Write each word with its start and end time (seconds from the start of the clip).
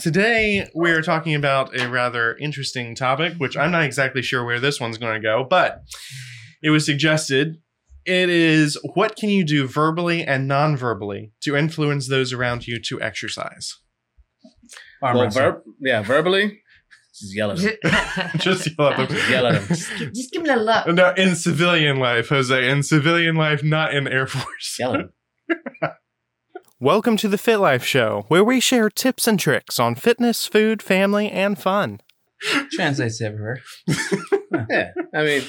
today 0.00 0.68
we're 0.74 1.02
talking 1.02 1.34
about 1.34 1.78
a 1.78 1.88
rather 1.88 2.36
interesting 2.38 2.94
topic, 2.94 3.34
which 3.38 3.56
I'm 3.56 3.70
not 3.70 3.84
exactly 3.84 4.22
sure 4.22 4.44
where 4.44 4.58
this 4.60 4.80
one's 4.80 4.98
going 4.98 5.14
to 5.14 5.20
go, 5.20 5.44
but 5.48 5.82
it 6.62 6.70
was 6.70 6.84
suggested. 6.84 7.56
It 8.06 8.30
is 8.30 8.78
what 8.94 9.14
can 9.16 9.28
you 9.28 9.44
do 9.44 9.66
verbally 9.68 10.24
and 10.24 10.48
non 10.48 10.76
verbally 10.76 11.32
to 11.42 11.54
influence 11.54 12.08
those 12.08 12.32
around 12.32 12.66
you 12.66 12.80
to 12.80 13.00
exercise? 13.00 13.76
Arm 15.02 15.16
Well, 15.16 15.24
wrestle. 15.26 15.42
ver- 15.42 15.62
yeah, 15.80 16.02
verbally, 16.02 16.60
just 17.14 17.36
yell 17.36 17.50
at 17.50 17.58
them. 17.58 18.30
Just 18.38 18.70
yell 18.78 18.88
at 18.88 18.96
them. 18.96 19.06
Just 19.08 19.30
yell 19.30 19.46
at 19.46 19.52
them. 19.54 19.68
just, 19.68 19.98
give, 19.98 20.14
just 20.14 20.32
give 20.32 20.42
me 20.42 20.50
a 20.50 20.56
look. 20.56 20.86
No, 20.88 21.12
in 21.14 21.34
civilian 21.36 21.98
life, 21.98 22.30
Jose. 22.30 22.68
In 22.70 22.82
civilian 22.82 23.36
life, 23.36 23.62
not 23.62 23.92
in 23.94 24.08
Air 24.08 24.26
Force. 24.26 24.76
Yell 24.78 24.94
at 24.94 25.00
them. 25.50 25.90
Welcome 26.82 27.18
to 27.18 27.28
the 27.28 27.36
Fit 27.36 27.58
Life 27.58 27.84
Show, 27.84 28.24
where 28.28 28.42
we 28.42 28.58
share 28.58 28.88
tips 28.88 29.26
and 29.28 29.38
tricks 29.38 29.78
on 29.78 29.94
fitness, 29.94 30.46
food, 30.46 30.82
family, 30.82 31.30
and 31.30 31.58
fun. 31.58 32.00
Translates 32.72 33.20
everywhere. 33.20 33.60
Yeah, 34.68 34.90
I 35.14 35.22
mean, 35.24 35.42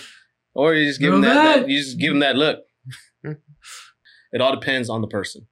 or 0.54 0.76
you 0.76 0.86
just 0.88 1.00
give 1.00 1.12
them 1.12 1.22
that, 1.22 1.34
that, 1.62 1.70
you 1.70 1.82
just 1.82 2.00
give 2.00 2.12
them 2.12 2.20
that 2.20 2.36
look. 2.36 2.60
It 3.24 4.40
all 4.42 4.54
depends 4.54 4.90
on 4.90 5.02
the 5.02 5.08
person. 5.08 5.48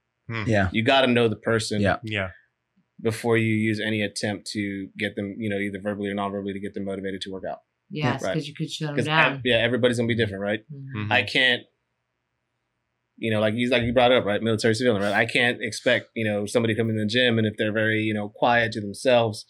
Yeah. 0.46 0.70
You 0.72 0.84
got 0.84 1.02
to 1.02 1.08
know 1.08 1.28
the 1.28 1.36
person 1.36 1.82
Yeah. 1.82 1.98
Yeah. 2.04 2.30
before 3.02 3.38
you 3.38 3.54
use 3.56 3.82
any 3.84 4.02
attempt 4.04 4.48
to 4.52 4.88
get 4.98 5.16
them, 5.16 5.36
you 5.40 5.50
know, 5.50 5.58
either 5.58 5.80
verbally 5.82 6.10
or 6.10 6.14
non-verbally 6.14 6.54
to 6.54 6.60
get 6.60 6.74
them 6.76 6.86
motivated 6.86 7.22
to 7.22 7.32
work 7.32 7.44
out. 7.50 7.58
Yes, 7.90 8.22
Right. 8.24 8.34
because 8.36 8.48
you 8.48 8.54
could 8.54 8.70
shut 8.72 8.88
them 8.90 8.96
Because 8.96 9.08
down. 9.08 9.42
yeah, 9.44 9.56
everybody's 9.58 9.98
gonna 9.98 10.08
be 10.08 10.16
different, 10.16 10.42
right? 10.44 10.60
Mhm. 10.72 11.08
Mhm. 11.08 11.12
I 11.12 11.24
can't, 11.24 11.64
you 13.20 13.30
know, 13.32 13.40
like 13.40 13.54
he's 13.54 13.70
like 13.70 13.84
you 13.84 13.94
brought 13.94 14.12
it 14.12 14.18
up, 14.18 14.26
right? 14.26 14.42
Military 14.42 14.74
civilian, 14.74 15.02
right? 15.04 15.14
I 15.14 15.26
can't 15.26 15.62
expect, 15.62 16.08
you 16.16 16.26
know, 16.26 16.46
somebody 16.46 16.74
coming 16.76 16.96
in 16.96 17.02
the 17.02 17.06
gym 17.08 17.38
and 17.38 17.46
if 17.46 17.56
they're 17.58 17.72
very, 17.74 18.00
you 18.02 18.14
know, 18.14 18.30
quiet 18.30 18.72
to 18.74 18.82
themselves, 18.82 19.46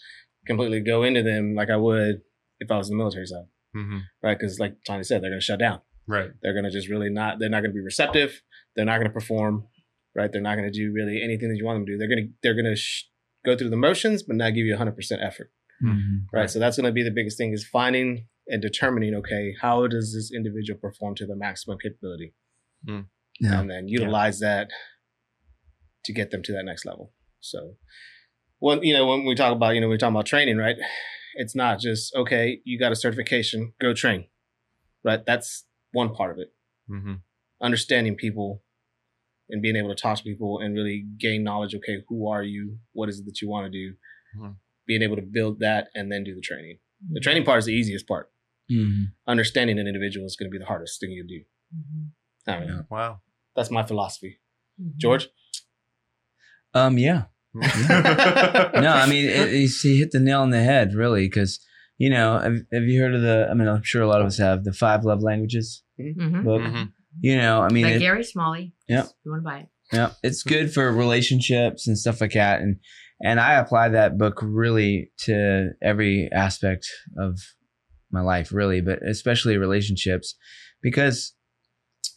completely 0.47 0.79
go 0.81 1.03
into 1.03 1.21
them 1.23 1.55
like 1.55 1.69
I 1.69 1.77
would 1.77 2.21
if 2.59 2.69
I 2.71 2.77
was 2.77 2.89
in 2.89 2.97
the 2.97 3.01
military 3.03 3.25
side, 3.25 3.45
Mhm. 3.75 4.01
right? 4.23 4.37
Because 4.37 4.59
like 4.59 4.75
Tony 4.85 5.03
said, 5.03 5.21
they're 5.21 5.29
gonna 5.29 5.39
shut 5.41 5.59
down. 5.59 5.81
Right. 6.07 6.31
They're 6.41 6.53
gonna 6.55 6.71
just 6.71 6.89
really 6.89 7.09
not. 7.09 7.39
They're 7.39 7.49
not 7.49 7.61
gonna 7.61 7.73
be 7.73 7.79
receptive. 7.81 8.41
They're 8.75 8.85
not 8.85 8.97
gonna 8.97 9.11
perform, 9.11 9.67
right? 10.15 10.31
They're 10.31 10.41
not 10.41 10.55
gonna 10.55 10.71
do 10.71 10.91
really 10.91 11.21
anything 11.21 11.49
that 11.49 11.57
you 11.57 11.65
want 11.65 11.77
them 11.77 11.85
to 11.85 11.91
do. 11.93 11.97
They're 11.97 12.09
gonna 12.09 12.27
they're 12.41 12.55
gonna 12.55 12.75
sh- 12.75 13.03
go 13.45 13.55
through 13.55 13.69
the 13.69 13.77
motions, 13.77 14.23
but 14.23 14.35
not 14.35 14.55
give 14.55 14.65
you 14.65 14.73
100 14.73 14.95
percent 14.95 15.21
effort, 15.21 15.51
Mhm. 15.83 16.25
right? 16.33 16.49
So 16.49 16.57
that's 16.59 16.75
gonna 16.77 16.91
be 16.91 17.03
the 17.03 17.11
biggest 17.11 17.37
thing 17.37 17.53
is 17.53 17.65
finding 17.67 18.27
and 18.47 18.61
determining, 18.61 19.13
okay, 19.15 19.53
how 19.61 19.85
does 19.87 20.13
this 20.13 20.31
individual 20.35 20.79
perform 20.79 21.13
to 21.15 21.25
the 21.27 21.35
maximum 21.35 21.77
capability, 21.77 22.33
Yeah. 23.39 23.59
and 23.59 23.69
then 23.69 23.87
utilize 23.87 24.39
that 24.39 24.69
to 26.05 26.13
get 26.13 26.31
them 26.31 26.41
to 26.43 26.51
that 26.53 26.63
next 26.65 26.85
level. 26.85 27.13
So, 27.39 27.75
when 28.59 28.83
you 28.83 28.93
know 28.93 29.05
when 29.07 29.25
we 29.25 29.35
talk 29.35 29.53
about 29.55 29.75
you 29.75 29.81
know 29.81 29.87
we 29.89 29.97
talk 29.97 30.11
about 30.11 30.25
training, 30.25 30.57
right? 30.57 30.75
It's 31.35 31.55
not 31.55 31.79
just 31.79 32.13
okay, 32.15 32.59
you 32.65 32.79
got 32.79 32.91
a 32.91 32.95
certification, 32.95 33.73
go 33.79 33.93
train, 33.93 34.25
right? 35.03 35.25
That's 35.25 35.65
one 35.91 36.13
part 36.13 36.31
of 36.31 36.39
it 36.39 36.53
Mm-hmm. 36.89 37.15
understanding 37.61 38.15
people 38.15 38.63
and 39.47 39.61
being 39.61 39.75
able 39.75 39.89
to 39.89 39.95
talk 40.01 40.17
to 40.17 40.23
people 40.23 40.57
and 40.59 40.73
really 40.73 41.05
gain 41.19 41.43
knowledge 41.43 41.75
okay 41.75 41.97
who 42.09 42.27
are 42.27 42.41
you 42.41 42.79
what 42.93 43.09
is 43.09 43.19
it 43.19 43.25
that 43.25 43.41
you 43.41 43.47
want 43.47 43.65
to 43.65 43.69
do 43.71 43.95
Mhm. 44.35 44.55
being 44.87 45.03
able 45.03 45.15
to 45.15 45.21
build 45.21 45.59
that 45.59 45.89
and 45.93 46.11
then 46.11 46.23
do 46.23 46.33
the 46.33 46.41
training 46.41 46.79
the 47.11 47.19
training 47.19 47.43
part 47.43 47.59
is 47.59 47.65
the 47.65 47.73
easiest 47.73 48.07
part 48.07 48.31
Mhm. 48.71 49.13
understanding 49.27 49.77
an 49.77 49.85
individual 49.87 50.25
is 50.25 50.35
going 50.35 50.49
to 50.49 50.51
be 50.51 50.57
the 50.57 50.65
hardest 50.65 50.99
thing 50.99 51.11
you 51.11 51.23
do 51.23 51.41
Mhm. 51.75 52.09
I 52.47 52.55
don't. 52.59 52.67
Yeah. 52.67 52.81
Wow. 52.89 53.21
That's 53.55 53.71
my 53.71 53.83
philosophy 53.85 54.39
Mhm. 54.81 54.97
george 54.97 55.27
Um. 56.73 56.97
Yeah. 56.97 57.23
no, 57.55 57.63
I 58.93 59.07
mean, 59.09 59.25
it, 59.25 59.49
it's- 59.49 59.81
he 59.81 59.97
hit 59.99 60.11
the 60.11 60.19
nail 60.19 60.41
on 60.41 60.51
the 60.51 60.61
head, 60.61 60.93
really, 60.93 61.25
because 61.25 61.59
you 61.97 62.09
know, 62.09 62.37
have, 62.39 62.57
have 62.71 62.83
you 62.83 63.01
heard 63.01 63.15
of 63.15 63.21
the? 63.21 63.47
I 63.49 63.53
mean, 63.55 63.67
I'm 63.67 63.83
sure 63.83 64.01
a 64.03 64.07
lot 64.07 64.21
of 64.21 64.27
us 64.27 64.37
have 64.37 64.63
the 64.63 64.71
five 64.71 65.03
love 65.03 65.21
languages 65.23 65.83
Mhm. 65.99 66.43
book. 66.43 66.61
Mhm. 66.61 66.91
You 67.21 67.37
know, 67.37 67.61
I 67.61 67.69
mean, 67.73 67.83
By 67.85 67.91
it- 67.93 67.99
Gary 67.99 68.23
Smalley. 68.23 68.73
Yeah. 68.87 69.05
You 69.25 69.31
want 69.31 69.43
to 69.43 69.45
buy 69.49 69.59
it? 69.61 69.67
Yeah, 69.91 70.11
it's 70.23 70.43
good 70.43 70.71
for 70.71 70.91
relationships 70.93 71.87
and 71.87 71.97
stuff 71.97 72.21
like 72.21 72.33
that. 72.33 72.61
And 72.61 72.77
and 73.21 73.39
I 73.39 73.55
apply 73.55 73.89
that 73.89 74.17
book 74.17 74.39
really 74.43 75.11
to 75.25 75.71
every 75.81 76.29
aspect 76.31 76.85
of 77.17 77.39
my 78.11 78.21
life, 78.21 78.53
really, 78.53 78.79
but 78.81 78.99
especially 79.05 79.57
relationships, 79.57 80.35
because 80.83 81.33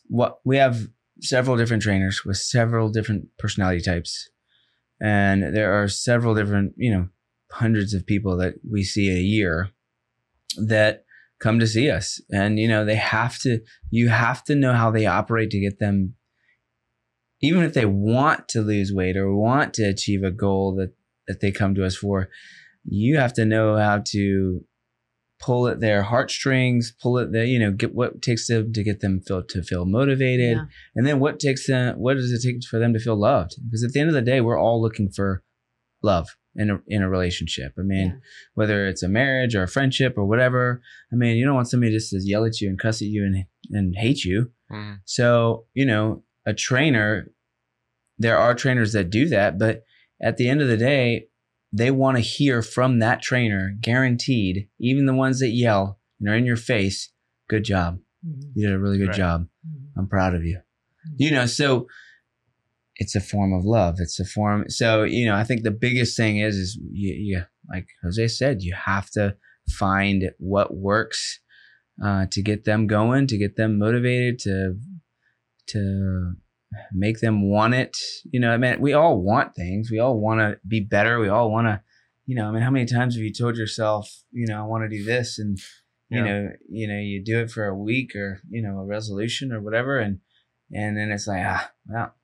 what 0.09 0.39
we 0.45 0.59
have 0.59 0.87
several 1.23 1.57
different 1.57 1.83
trainers 1.83 2.25
with 2.25 2.37
several 2.37 2.89
different 2.91 3.29
personality 3.39 3.81
types, 3.81 4.29
and 5.01 5.55
there 5.55 5.81
are 5.81 5.89
several 5.89 6.35
different, 6.35 6.75
you 6.77 6.93
know, 6.93 7.09
hundreds 7.51 7.95
of 7.95 8.07
people 8.07 8.37
that 8.37 8.55
we 8.69 8.83
see 8.83 9.11
a 9.11 9.21
year 9.21 9.71
that 10.57 11.05
come 11.41 11.59
to 11.59 11.67
see 11.67 11.91
us, 11.91 12.21
and 12.31 12.59
you 12.59 12.69
know, 12.69 12.85
they 12.85 12.97
have 12.97 13.39
to. 13.41 13.61
You 13.91 14.09
have 14.09 14.45
to 14.45 14.55
know 14.55 14.75
how 14.75 14.91
they 14.91 15.07
operate 15.07 15.51
to 15.51 15.61
get 15.61 15.79
them 15.79 16.15
even 17.43 17.65
if 17.65 17.75
they 17.75 17.85
want 17.85 18.49
to 18.49 18.61
lose 18.61 18.93
weight 18.93 19.17
or 19.17 19.35
want 19.35 19.75
to 19.75 19.83
achieve 19.83 20.23
a 20.23 20.31
goal 20.31 20.75
that 20.77 20.95
that 21.29 21.41
they 21.41 21.53
come 21.53 21.75
to 21.75 21.85
us 21.85 21.97
for, 21.97 22.29
you 22.85 23.17
have 23.17 23.33
to 23.33 23.45
know 23.45 23.77
how 23.77 24.03
to 24.07 24.65
pull 25.43 25.67
at 25.69 25.81
their 25.81 26.03
heartstrings, 26.05 26.95
pull 27.03 27.19
at 27.19 27.33
the 27.33 27.47
you 27.47 27.59
know 27.59 27.73
get 27.73 27.95
what 27.95 28.23
takes 28.23 28.47
them 28.47 28.73
to 28.73 28.83
get 28.83 29.01
them 29.01 29.21
feel 29.21 29.43
to 29.43 29.63
feel 29.63 29.85
motivated, 29.85 30.57
Yeah. 30.57 30.65
and 30.95 31.07
then 31.07 31.19
what 31.21 31.41
takes 31.41 31.67
them 31.67 31.99
what 31.99 32.15
does 32.15 32.31
it 32.33 32.41
take 32.47 32.65
for 32.65 32.79
them 32.79 32.93
to 32.95 33.01
feel 33.01 33.17
loved? 33.17 33.57
Because 33.65 33.85
at 33.85 33.93
the 33.93 34.01
end 34.01 34.09
of 34.09 34.15
the 34.15 34.23
day, 34.23 34.41
we're 34.41 34.59
all 34.59 34.81
looking 34.81 35.11
for 35.11 35.43
love 36.03 36.29
in 36.55 36.71
a 36.71 36.79
in 36.87 37.03
a 37.03 37.09
relationship. 37.09 37.73
I 37.79 37.83
mean, 37.83 38.07
Yeah. 38.09 38.17
whether 38.55 38.87
it's 38.87 39.03
a 39.03 39.09
marriage 39.09 39.55
or 39.55 39.63
a 39.65 39.69
friendship 39.69 40.15
or 40.17 40.25
whatever. 40.27 40.81
I 41.13 41.17
mean, 41.17 41.37
you 41.37 41.45
don't 41.45 41.55
want 41.55 41.69
somebody 41.69 41.93
just 41.93 42.11
to 42.11 42.21
yell 42.23 42.45
at 42.45 42.61
you 42.61 42.69
and 42.69 42.79
cuss 42.79 43.03
at 43.03 43.09
you 43.09 43.25
and 43.25 43.45
and 43.71 43.95
hate 43.97 44.25
you. 44.25 44.53
Mhm. 44.71 44.99
So, 45.05 45.67
you 45.75 45.87
know, 45.87 46.25
a 46.47 46.53
trainer, 46.55 47.31
there 48.19 48.37
are 48.39 48.55
trainers 48.55 48.93
that 48.93 49.11
do 49.11 49.29
that, 49.29 49.59
but 49.59 49.85
at 50.21 50.37
the 50.37 50.49
end 50.49 50.61
of 50.63 50.69
the 50.69 50.77
day, 50.77 51.27
they 51.73 51.91
want 51.91 52.17
to 52.17 52.23
hear 52.23 52.63
from 52.63 52.99
that 52.99 53.23
trainer, 53.23 53.75
guaranteed, 53.81 54.69
even 54.79 55.07
the 55.07 55.15
ones 55.15 55.41
that 55.41 55.51
yell 55.51 55.99
and 56.21 56.29
are 56.29 56.35
in 56.37 56.45
your 56.45 56.57
face, 56.57 57.11
good 57.49 57.65
job. 57.65 57.99
Mhm. 58.27 58.53
You 58.55 58.67
did 58.69 58.75
a 58.75 58.79
really 58.79 58.99
good 58.99 59.09
Right. 59.09 59.17
job. 59.17 59.49
Mhm. 59.67 59.89
I'm 59.97 60.09
proud 60.09 60.35
of 60.35 60.45
you. 60.45 60.61
You 61.17 61.31
know, 61.33 61.47
so 61.47 61.89
it's 62.97 63.15
a 63.17 63.21
form 63.21 63.53
of 63.53 63.65
love. 63.65 63.97
It's 63.99 64.21
a 64.21 64.25
form. 64.25 64.69
So, 64.69 65.03
you 65.03 65.27
know, 65.27 65.35
I 65.35 65.45
think 65.45 65.63
the 65.63 65.71
biggest 65.71 66.17
thing 66.17 66.39
is, 66.39 66.57
is 66.57 66.79
you, 66.93 67.15
you 67.15 67.43
like 67.69 67.87
Jose 68.03 68.29
said, 68.29 68.63
you 68.63 68.75
have 68.75 69.11
to 69.13 69.37
find 69.69 70.31
what 70.39 70.77
works 70.77 71.41
uh, 72.03 72.27
to 72.31 72.43
get 72.43 72.65
them 72.65 72.87
going, 72.87 73.27
to 73.29 73.39
get 73.39 73.57
them 73.57 73.79
motivated, 73.79 74.39
to 74.41 74.79
to 75.69 76.35
make 76.93 77.21
them 77.21 77.49
want 77.49 77.75
it. 77.75 77.97
You 78.31 78.41
know, 78.41 78.51
I 78.51 78.57
mean, 78.57 78.81
we 78.81 78.93
all 78.93 79.21
want 79.21 79.55
things. 79.55 79.91
We 79.91 79.99
all 79.99 80.19
want 80.19 80.41
to 80.41 80.59
be 80.67 80.81
better. 80.81 81.19
We 81.21 81.29
all 81.29 81.51
want 81.51 81.67
to, 81.67 81.83
you 82.27 82.35
know, 82.37 82.49
I 82.49 82.53
mean, 82.53 82.63
how 82.63 82.71
many 82.71 82.87
times 82.87 83.15
have 83.15 83.23
you 83.25 83.33
told 83.33 83.57
yourself, 83.57 84.11
you 84.31 84.47
know, 84.47 84.59
I 84.59 84.67
want 84.67 84.89
to 84.89 84.97
do 84.97 85.05
this, 85.05 85.39
and 85.39 85.59
you 86.09 86.19
Yeah. 86.19 86.25
know, 86.25 86.49
you 86.69 86.89
know, 86.89 86.99
you 86.99 87.23
do 87.25 87.41
it 87.41 87.51
for 87.51 87.67
a 87.67 87.75
week 87.77 88.15
or 88.15 88.41
you 88.51 88.63
know 88.63 88.79
a 88.79 88.85
resolution 88.87 89.53
or 89.53 89.61
whatever, 89.61 89.99
and 89.99 90.19
and 90.73 90.97
then 90.97 91.11
it's 91.11 91.27
like, 91.27 91.43
ah, 91.45 91.71
well, 91.87 92.15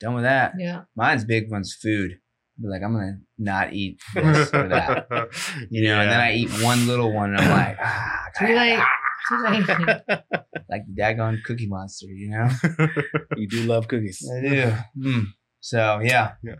done 0.00 0.14
with 0.14 0.24
that. 0.24 0.52
Yeah. 0.58 0.82
Mine's 0.96 1.24
big 1.24 1.50
one's 1.50 1.74
food. 1.74 2.18
Be 2.60 2.68
like, 2.68 2.82
I'm 2.82 2.92
gonna 2.92 3.18
not 3.38 3.72
eat 3.72 3.98
this 4.14 4.52
or 4.54 4.68
that. 4.68 5.08
You 5.70 5.84
know, 5.84 5.98
and 6.00 6.10
then 6.10 6.20
I 6.20 6.34
eat 6.34 6.50
one 6.62 6.86
little 6.86 7.12
one, 7.12 7.30
and 7.30 7.40
I'm 7.40 7.50
like, 7.50 7.76
ah, 7.80 8.24
Too 8.38 8.46
late. 8.46 8.52
Too 8.52 8.56
late. 8.58 8.82
like 10.70 10.82
the 10.86 10.94
daggone 10.98 11.42
Cookie 11.44 11.66
Monster, 11.66 12.06
you 12.06 12.30
know. 12.30 12.48
you 13.36 13.48
do 13.48 13.62
love 13.64 13.88
cookies 13.88 14.28
I 14.30 14.40
do. 14.40 14.74
Mm. 14.98 15.24
So 15.60 16.00
yeah, 16.02 16.32
Yeah. 16.42 16.56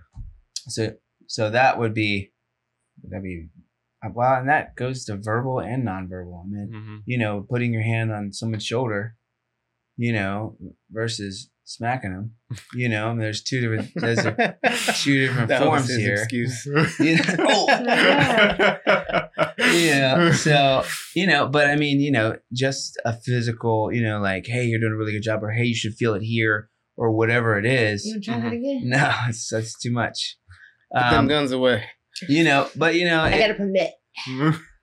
So 0.68 0.94
so 1.26 1.50
that 1.50 1.78
would 1.78 1.94
be 1.94 2.32
that'd 3.02 3.22
be 3.22 3.48
well, 4.12 4.34
and 4.38 4.48
that 4.48 4.76
goes 4.76 5.04
to 5.06 5.16
verbal 5.16 5.60
and 5.60 5.86
nonverbal. 5.86 6.42
I 6.44 6.46
mean, 6.46 6.70
Mhm. 6.74 7.02
you 7.06 7.18
know, 7.18 7.46
putting 7.48 7.72
your 7.72 7.82
hand 7.82 8.12
on 8.12 8.32
someone's 8.32 8.64
shoulder, 8.64 9.16
you 9.96 10.12
know, 10.12 10.56
versus 10.90 11.50
smacking 11.64 12.12
them. 12.12 12.32
You 12.74 12.88
know, 12.88 13.06
I 13.06 13.10
mean, 13.10 13.18
there's 13.20 13.42
two 13.42 13.60
different 13.60 13.90
there's 13.96 14.18
a, 14.24 14.56
two 14.96 15.26
different 15.26 15.48
That 15.48 15.60
was 15.62 15.86
forms 15.86 15.88
his 15.88 15.98
here. 15.98 16.14
excuse. 16.14 16.66
You 17.00 17.16
know? 17.16 17.66
yeah. 19.58 20.32
So, 20.32 20.84
you 21.14 21.26
know, 21.26 21.46
but 21.48 21.66
I 21.66 21.76
mean, 21.76 22.00
you 22.00 22.10
know, 22.12 22.36
just 22.52 22.98
a 23.04 23.12
physical, 23.14 23.90
you 23.92 24.02
know, 24.02 24.20
like, 24.20 24.46
hey, 24.46 24.64
you're 24.64 24.80
doing 24.80 24.92
a 24.92 24.96
really 24.96 25.12
good 25.12 25.22
job, 25.22 25.42
or 25.42 25.50
hey, 25.50 25.64
you 25.64 25.74
should 25.74 25.94
feel 25.94 26.14
it 26.14 26.22
here, 26.22 26.68
or 26.96 27.12
whatever 27.12 27.58
it 27.58 27.66
is. 27.66 28.04
You 28.04 28.14
want 28.14 28.24
to 28.24 28.30
try 28.30 28.40
that 28.40 28.52
again? 28.52 28.82
No, 28.84 29.10
it's 29.28 29.48
that's 29.50 29.78
too 29.78 29.90
much. 29.92 30.36
Put 30.92 31.00
them 31.10 31.18
Um, 31.20 31.28
guns 31.28 31.52
away. 31.52 31.84
you 32.28 32.44
know, 32.44 32.68
but 32.76 32.94
you 32.94 33.04
know, 33.06 33.20
I 33.20 33.38
got 33.38 33.50
a 33.50 33.54
permit. 33.54 33.90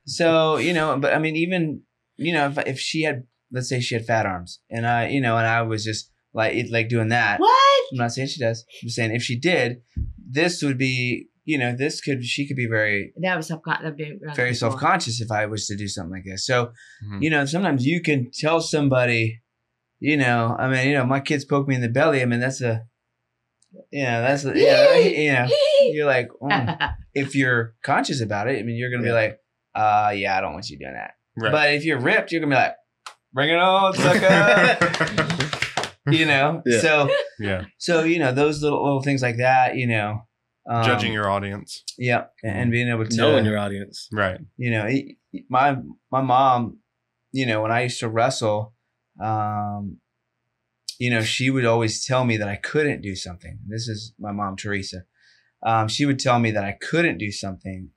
so 0.06 0.58
you 0.58 0.74
know, 0.74 0.98
but 0.98 1.14
I 1.14 1.20
mean, 1.20 1.36
even 1.36 1.82
you 2.18 2.34
know, 2.34 2.48
if 2.48 2.58
if 2.68 2.80
she 2.80 3.04
had, 3.04 3.24
let's 3.52 3.70
say 3.70 3.80
she 3.80 3.96
had 3.96 4.06
fat 4.06 4.26
arms, 4.26 4.60
and 4.70 4.86
I, 4.86 5.08
you 5.08 5.22
know, 5.22 5.38
and 5.38 5.48
I 5.48 5.62
was 5.62 5.84
just 5.86 6.12
like 6.34 6.54
it, 6.54 6.72
like 6.72 6.90
doing 6.90 7.10
that. 7.10 7.40
What? 7.40 7.84
I'm 7.92 7.98
not 7.98 8.12
saying 8.12 8.30
she 8.30 8.40
does. 8.40 8.66
I'm 8.82 8.88
just 8.88 8.96
saying 8.96 9.14
if 9.16 9.24
she 9.24 9.40
did, 9.40 9.82
this 10.18 10.62
would 10.64 10.78
be 10.78 11.28
you 11.44 11.58
know, 11.58 11.76
this 11.76 12.02
could 12.02 12.24
she 12.24 12.48
could 12.48 12.56
be 12.56 12.68
very 12.68 13.14
That 13.22 13.36
was 13.36 13.48
self 13.48 13.62
that'd 13.66 13.98
be 13.98 14.04
really 14.22 14.36
very 14.36 14.50
cool. 14.50 14.56
self 14.56 14.78
conscious 14.78 15.22
if 15.22 15.32
I 15.32 15.46
was 15.48 15.68
to 15.68 15.76
do 15.76 15.88
something 15.88 16.14
like 16.14 16.26
this. 16.26 16.46
So 16.46 16.72
Mhm. 17.04 17.22
you 17.24 17.30
know, 17.30 17.46
sometimes 17.46 17.86
you 17.86 18.02
can 18.02 18.30
tell 18.34 18.62
somebody, 18.62 19.42
you 20.00 20.18
know, 20.18 20.56
I 20.58 20.70
mean, 20.70 20.88
you 20.88 20.94
know, 20.94 21.06
my 21.06 21.20
kids 21.20 21.44
poke 21.46 21.68
me 21.68 21.76
in 21.76 21.82
the 21.82 21.90
belly. 21.90 22.22
I 22.22 22.26
mean, 22.26 22.40
that's 22.40 22.62
a, 22.62 22.84
yeah, 23.92 24.22
that's 24.22 24.46
a, 24.46 24.54
yeah, 24.58 24.96
you 24.98 25.34
know, 25.34 25.48
you're 25.94 26.06
like, 26.06 26.30
mm. 26.42 26.94
if 27.14 27.36
you're 27.36 27.74
conscious 27.84 28.22
about 28.22 28.48
it, 28.48 28.60
I 28.60 28.64
mean, 28.64 28.76
you're 28.76 28.92
gonna 28.92 29.04
be 29.04 29.12
like, 29.12 29.40
uh, 29.74 30.14
yeah, 30.16 30.38
I 30.38 30.42
don't 30.42 30.54
want 30.54 30.70
you 30.70 30.78
doing 30.78 30.94
that. 30.94 31.12
Right. 31.38 31.52
But 31.52 31.74
if 31.74 31.86
you're 31.86 32.00
ripped, 32.00 32.32
you're 32.32 32.42
gonna 32.42 32.56
be 32.56 32.60
like, 32.60 32.76
bring 33.34 33.50
it 33.50 33.58
on, 33.58 33.94
sucker. 33.96 35.58
you 36.12 36.26
know, 36.26 36.62
Yeah. 36.66 36.80
so 36.80 37.10
yeah. 37.40 37.66
so 37.78 38.04
you 38.04 38.20
know 38.20 38.32
those 38.34 38.62
little 38.64 38.84
little 38.84 39.02
things 39.02 39.22
like 39.22 39.38
that, 39.38 39.76
you 39.76 39.88
know, 39.88 40.22
um, 40.70 40.84
Judging 40.84 41.14
your 41.14 41.30
audience. 41.30 41.84
yeah, 41.98 42.26
and, 42.44 42.58
and 42.58 42.72
being 42.72 42.88
able 42.90 43.06
to 43.06 43.16
Knowing 43.16 43.46
your 43.46 43.58
audience. 43.58 44.08
Right. 44.12 44.40
you 44.58 44.72
know 44.72 44.86
it- 44.88 45.16
my 45.50 45.78
my 46.12 46.22
mom 46.22 46.80
you 47.32 47.46
know 47.46 47.62
when 47.62 47.72
i 47.72 47.84
used 47.84 48.00
to 48.02 48.10
wrestle 48.10 48.74
um 49.24 49.98
you 51.00 51.10
know 51.10 51.22
she 51.22 51.50
would 51.50 51.64
always 51.66 52.06
tell 52.06 52.26
me 52.26 52.36
that 52.36 52.50
i 52.50 52.58
couldn't 52.58 53.02
do 53.02 53.16
something 53.16 53.60
this 53.66 53.88
is 53.88 54.14
my 54.20 54.34
mom 54.34 54.58
teresa 54.58 55.04
um 55.66 55.88
she 55.88 56.06
would 56.06 56.20
tell 56.20 56.38
me 56.38 56.52
that 56.52 56.66
i 56.66 56.74
couldn't 56.90 57.18
do 57.18 57.32
something 57.32 57.90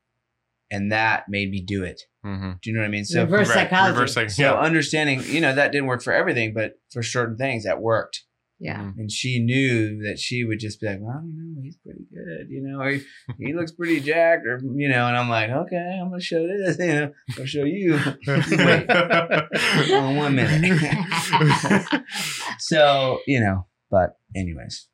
and 0.70 0.90
that 0.92 1.24
made 1.28 1.50
me 1.50 1.60
do 1.60 1.82
it 1.82 2.00
Mm-hmm. 2.24 2.52
do 2.62 2.70
you 2.70 2.74
know 2.74 2.80
what 2.80 2.86
i 2.86 2.90
mean 2.90 3.04
so 3.04 3.22
Reverse 3.24 3.48
right. 3.48 3.68
psychology. 3.68 3.92
Reverse 3.92 4.14
psych- 4.14 4.30
so 4.30 4.56
understanding 4.56 5.22
you 5.26 5.42
know 5.42 5.54
that 5.54 5.72
didn't 5.72 5.88
work 5.88 6.02
for 6.02 6.14
everything 6.14 6.54
but 6.54 6.80
for 6.90 7.02
certain 7.02 7.36
things 7.36 7.64
that 7.64 7.82
worked 7.82 8.22
yeah. 8.58 8.80
and 8.96 9.10
she 9.12 9.40
knew 9.40 10.00
that 10.04 10.18
she 10.18 10.42
would 10.44 10.58
just 10.58 10.80
be 10.80 10.86
like, 10.86 10.98
well, 11.00 11.22
you 11.26 11.34
know, 11.54 11.60
he's 11.62 11.76
pretty 11.76 12.06
good, 12.10 12.46
you 12.48 12.62
know, 12.62 12.80
or 12.80 12.90
he, 12.92 13.02
he 13.38 13.52
looks 13.52 13.72
pretty 13.72 14.00
jacked, 14.00 14.46
or 14.46 14.58
you 14.76 14.88
know, 14.88 15.06
and 15.06 15.16
I'm 15.16 15.28
like, 15.28 15.50
okay, 15.50 15.98
I'm 16.00 16.08
gonna 16.08 16.20
show 16.22 16.46
this, 16.46 16.78
you 16.78 16.86
know, 16.86 17.12
I'll 17.38 17.44
show 17.46 17.64
you. 17.64 17.98
Wait, 18.26 18.90
on 19.92 20.16
one 20.16 20.36
minute. 20.36 20.80
so 22.58 23.18
you 23.26 23.40
know, 23.40 23.66
but 23.90 24.16
anyways, 24.34 24.88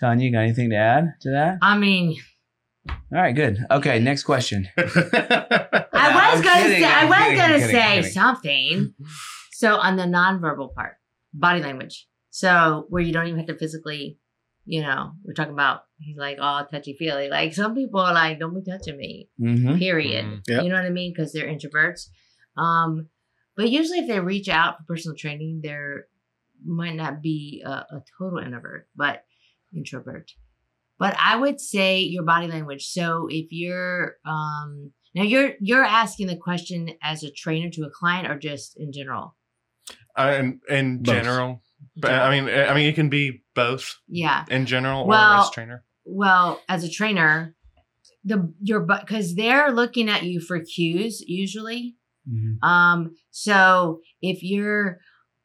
Tonya, 0.00 0.22
you 0.22 0.32
got 0.32 0.40
anything 0.40 0.70
to 0.70 0.76
add 0.76 1.14
to 1.22 1.30
that? 1.30 1.58
I 1.62 1.76
mean, 1.78 2.16
All 2.88 2.96
right, 3.12 3.34
good. 3.34 3.58
Okay, 3.70 3.98
next 4.00 4.24
question. 4.24 4.68
I 4.78 5.88
I'm 5.92 6.36
was 6.38 6.44
gonna 6.44 6.62
kidding, 6.62 6.82
say, 6.82 6.84
I 6.84 7.00
I'm 7.02 7.08
was 7.08 7.18
kidding, 7.18 7.36
gonna 7.36 7.58
kidding, 7.58 7.70
say 7.70 7.94
kidding. 7.96 8.10
something. 8.10 8.94
So 9.52 9.76
on 9.76 9.96
the 9.96 10.04
nonverbal 10.04 10.74
part, 10.74 10.96
body 11.32 11.60
language. 11.62 12.08
So 12.30 12.86
where 12.88 13.02
you 13.02 13.12
don't 13.12 13.26
even 13.26 13.38
have 13.38 13.46
to 13.48 13.56
physically, 13.58 14.18
you 14.64 14.80
know, 14.82 15.12
we're 15.24 15.34
talking 15.34 15.52
about 15.52 15.82
he's 15.98 16.16
like 16.16 16.38
all 16.40 16.64
touchy 16.66 16.94
feely. 16.98 17.28
Like 17.28 17.54
some 17.54 17.74
people 17.74 18.00
are 18.00 18.14
like, 18.14 18.40
don't 18.40 18.54
be 18.54 18.68
touching 18.68 18.96
me. 18.96 19.28
Mm-hmm. 19.40 19.78
Period. 19.78 20.24
Mhm. 20.24 20.40
Yep. 20.48 20.62
You 20.64 20.68
know 20.70 20.76
what 20.76 20.84
I 20.86 20.90
mean? 20.90 21.12
Because 21.14 21.32
they're 21.32 21.46
introverts. 21.46 22.08
Um, 22.56 23.08
but 23.56 23.70
usually 23.70 23.98
if 24.00 24.08
they 24.08 24.18
reach 24.20 24.48
out 24.48 24.78
for 24.78 24.84
personal 24.94 25.16
training, 25.16 25.60
they're 25.62 26.06
might 26.64 26.94
not 26.94 27.20
be 27.20 27.62
a, 27.66 27.70
a 27.70 28.02
total 28.18 28.38
introvert, 28.38 28.88
but 28.96 29.24
introvert. 29.74 30.30
But 31.02 31.16
I 31.18 31.34
would 31.34 31.60
say 31.60 31.98
your 31.98 32.22
body 32.22 32.46
language. 32.46 32.86
So 32.86 33.26
if 33.28 33.46
you're 33.50 34.14
um 34.24 34.92
now 35.16 35.24
you're 35.24 35.54
you're 35.60 35.82
asking 35.84 36.28
the 36.28 36.36
question 36.36 36.90
as 37.02 37.24
a 37.24 37.30
trainer 37.32 37.70
to 37.70 37.82
a 37.82 37.90
client 37.90 38.30
or 38.30 38.38
just 38.38 38.78
in 38.78 38.92
general? 38.92 39.34
Uh, 40.16 40.36
in 40.38 40.60
in 40.68 41.02
Both. 41.02 41.14
general, 41.14 41.60
but 41.96 42.12
I 42.12 42.30
mean, 42.30 42.48
I 42.48 42.72
mean, 42.74 42.86
it 42.86 42.94
can 42.94 43.08
be 43.08 43.42
both 43.54 43.96
yeah. 44.06 44.44
in 44.48 44.64
general 44.64 45.02
or 45.02 45.08
Well- 45.08 45.42
as 45.42 45.48
a 45.48 45.52
trainer. 45.52 45.84
Well, 46.04 46.60
as 46.68 46.84
a 46.84 46.88
trainer, 46.88 47.56
the 48.24 48.52
your 48.60 48.80
because 48.80 49.34
they're 49.34 49.72
looking 49.72 50.08
at 50.08 50.22
you 50.22 50.40
for 50.40 50.60
cues 50.60 51.20
usually. 51.20 51.96
Mm-hmm. 52.30 52.64
Um, 52.68 53.16
so 53.30 54.00
if 54.20 54.42
you're 54.42 54.98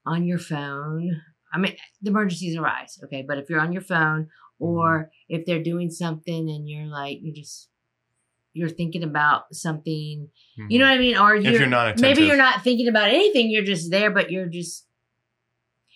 on 0.05 0.23
your 0.23 0.39
phone, 0.39 1.21
I 1.51 1.57
mean, 1.57 1.75
the 2.01 2.11
emergencies 2.11 2.55
arise, 2.55 2.99
okay, 3.05 3.25
but 3.27 3.39
if 3.39 3.49
you're 3.49 3.59
on 3.59 3.73
your 3.73 3.81
phone 3.81 4.27
or 4.59 5.09
if 5.29 5.45
they're 5.45 5.63
doing 5.63 5.89
something 5.89 6.49
and 6.49 6.69
you're 6.69 6.87
like, 6.87 7.19
you 7.21 7.33
just, 7.33 7.69
you're 8.53 8.69
thinking 8.69 9.03
about 9.03 9.53
something, 9.53 10.29
you 10.69 10.79
know 10.79 10.85
what 10.85 10.95
I 10.95 10.97
mean? 10.97 11.17
Or 11.17 11.35
you're, 11.35 11.53
you're 11.53 11.65
not 11.67 11.89
attentive, 11.89 12.01
maybe 12.01 12.27
you're 12.27 12.37
not 12.37 12.63
thinking 12.63 12.87
about 12.87 13.09
anything, 13.09 13.49
you're 13.51 13.63
just 13.63 13.91
there, 13.91 14.11
but 14.11 14.31
you're 14.31 14.47
just, 14.47 14.85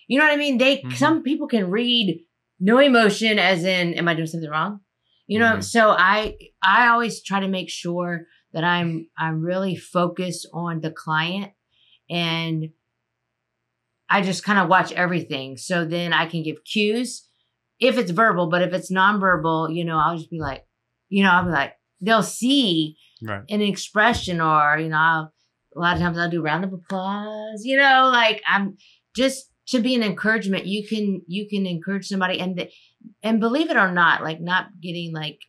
you 0.06 0.18
know 0.18 0.24
what 0.24 0.34
I 0.34 0.36
mean? 0.36 0.58
They, 0.58 0.78
Mhm. 0.82 0.96
some 0.96 1.22
people 1.22 1.46
can 1.48 1.70
read 1.70 2.24
no 2.60 2.78
emotion 2.78 3.38
as 3.38 3.64
in, 3.64 3.94
am 3.94 4.08
I 4.08 4.14
doing 4.14 4.26
something 4.26 4.50
wrong? 4.50 4.80
You 5.26 5.38
know, 5.38 5.56
Mhm. 5.56 5.64
so 5.64 5.90
I, 5.90 6.36
I 6.62 6.88
always 6.88 7.22
try 7.22 7.40
to 7.40 7.48
make 7.48 7.70
sure 7.70 8.26
that 8.52 8.64
I'm, 8.64 9.08
I'm 9.18 9.40
really 9.40 9.76
focused 9.76 10.46
on 10.52 10.80
the 10.80 10.90
client 10.90 11.52
and 12.10 12.70
I 14.08 14.20
just 14.20 14.44
kind 14.44 14.58
of 14.58 14.68
watch 14.68 14.92
everything. 14.92 15.56
So 15.56 15.86
then 15.86 16.12
I 16.12 16.26
can 16.26 16.42
give 16.42 16.64
cues 16.64 17.28
if 17.82 17.98
it's 17.98 18.12
verbal, 18.12 18.46
but 18.46 18.62
if 18.62 18.72
it's 18.72 18.92
nonverbal, 18.92 19.74
you 19.74 19.84
know, 19.84 19.98
I'll 19.98 20.16
just 20.16 20.30
be 20.30 20.38
like, 20.38 20.64
you 21.08 21.24
know, 21.24 21.30
I'll 21.30 21.44
be 21.44 21.50
like, 21.50 21.74
they'll 22.00 22.22
see 22.22 22.96
right. 23.20 23.42
an 23.50 23.60
expression 23.60 24.40
or, 24.40 24.78
you 24.78 24.88
know, 24.88 24.96
I'll, 24.96 25.32
a 25.74 25.80
lot 25.80 25.96
of 25.96 26.00
times 26.00 26.16
I'll 26.16 26.30
do 26.30 26.42
round 26.42 26.64
of 26.64 26.72
applause, 26.72 27.64
you 27.64 27.76
know, 27.76 28.08
like 28.12 28.40
I'm 28.48 28.76
just 29.16 29.50
to 29.68 29.80
be 29.80 29.96
an 29.96 30.04
encouragement. 30.04 30.66
You 30.66 30.86
can, 30.86 31.22
you 31.26 31.48
can 31.48 31.66
encourage 31.66 32.06
somebody 32.06 32.38
and, 32.38 32.56
the, 32.56 32.70
and 33.20 33.40
believe 33.40 33.68
it 33.68 33.76
or 33.76 33.90
not, 33.90 34.22
like 34.22 34.40
not 34.40 34.66
getting 34.80 35.12
like, 35.12 35.40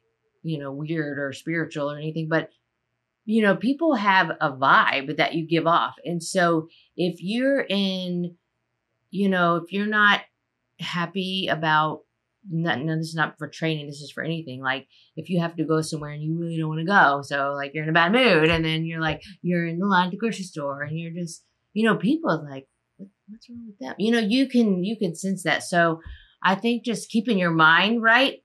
you 0.41 0.57
know, 0.57 0.71
weird 0.71 1.19
or 1.19 1.33
spiritual 1.33 1.91
or 1.91 1.97
anything, 1.97 2.29
but 2.29 2.49
you 3.25 3.43
know, 3.43 3.55
people 3.55 3.93
have 3.93 4.31
a 4.41 4.51
vibe 4.51 5.17
that 5.17 5.35
you 5.35 5.47
give 5.47 5.67
off. 5.67 5.93
And 6.03 6.21
so 6.21 6.67
if 6.97 7.17
you're 7.19 7.61
in, 7.61 8.35
you 9.11 9.29
know, 9.29 9.57
if 9.57 9.71
you're 9.71 9.85
not 9.85 10.21
happy 10.79 11.47
about, 11.47 12.01
no, 12.49 12.75
no, 12.75 12.97
this 12.97 13.07
is 13.07 13.15
not 13.15 13.37
for 13.37 13.47
training, 13.47 13.87
this 13.87 14.01
is 14.01 14.11
for 14.11 14.23
anything. 14.23 14.61
Like 14.61 14.87
if 15.15 15.29
you 15.29 15.39
have 15.41 15.55
to 15.55 15.65
go 15.65 15.81
somewhere 15.81 16.11
and 16.11 16.21
you 16.21 16.37
really 16.37 16.57
don't 16.57 16.69
want 16.69 16.79
to 16.79 16.85
go, 16.85 17.21
so 17.23 17.53
like 17.53 17.71
you're 17.73 17.83
in 17.83 17.89
a 17.89 17.93
bad 17.93 18.11
mood, 18.11 18.49
and 18.49 18.63
then 18.63 18.85
you're 18.85 19.01
like, 19.01 19.21
you're 19.41 19.65
in 19.65 19.79
the 19.79 19.85
line 19.85 20.07
at 20.07 20.11
the 20.11 20.17
grocery 20.17 20.43
store 20.43 20.81
and 20.83 20.99
you're 20.99 21.13
just, 21.13 21.43
you 21.73 21.85
know, 21.85 21.95
people 21.95 22.45
like, 22.49 22.67
what, 22.97 23.09
what's 23.27 23.49
wrong 23.49 23.65
with 23.67 23.79
them? 23.79 23.95
You 23.97 24.11
know, 24.11 24.19
you 24.19 24.47
can, 24.47 24.83
you 24.83 24.97
can 24.97 25.15
sense 25.15 25.43
that. 25.43 25.63
So 25.63 26.01
I 26.43 26.55
think 26.55 26.83
just 26.83 27.09
keeping 27.09 27.37
your 27.37 27.51
mind 27.51 28.03
right 28.03 28.39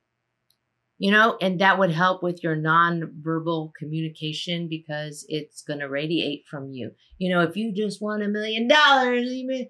you 0.99 1.13
know, 1.13 1.39
and 1.41 1.61
that 1.61 1.79
would 1.79 1.93
help 1.93 2.25
with 2.25 2.43
your 2.43 2.57
non-verbal 2.57 3.73
communication 3.79 4.69
because 4.69 5.25
it's 5.29 5.63
going 5.63 5.79
to 5.79 5.89
radiate 5.89 6.45
from 6.51 6.73
you. 6.73 6.91
You 7.19 7.33
know, 7.33 7.43
if 7.43 7.57
you 7.57 7.73
just 7.73 8.03
want 8.03 8.25
a 8.25 8.29
million 8.29 8.67
dollars, 8.67 9.29
even, 9.29 9.69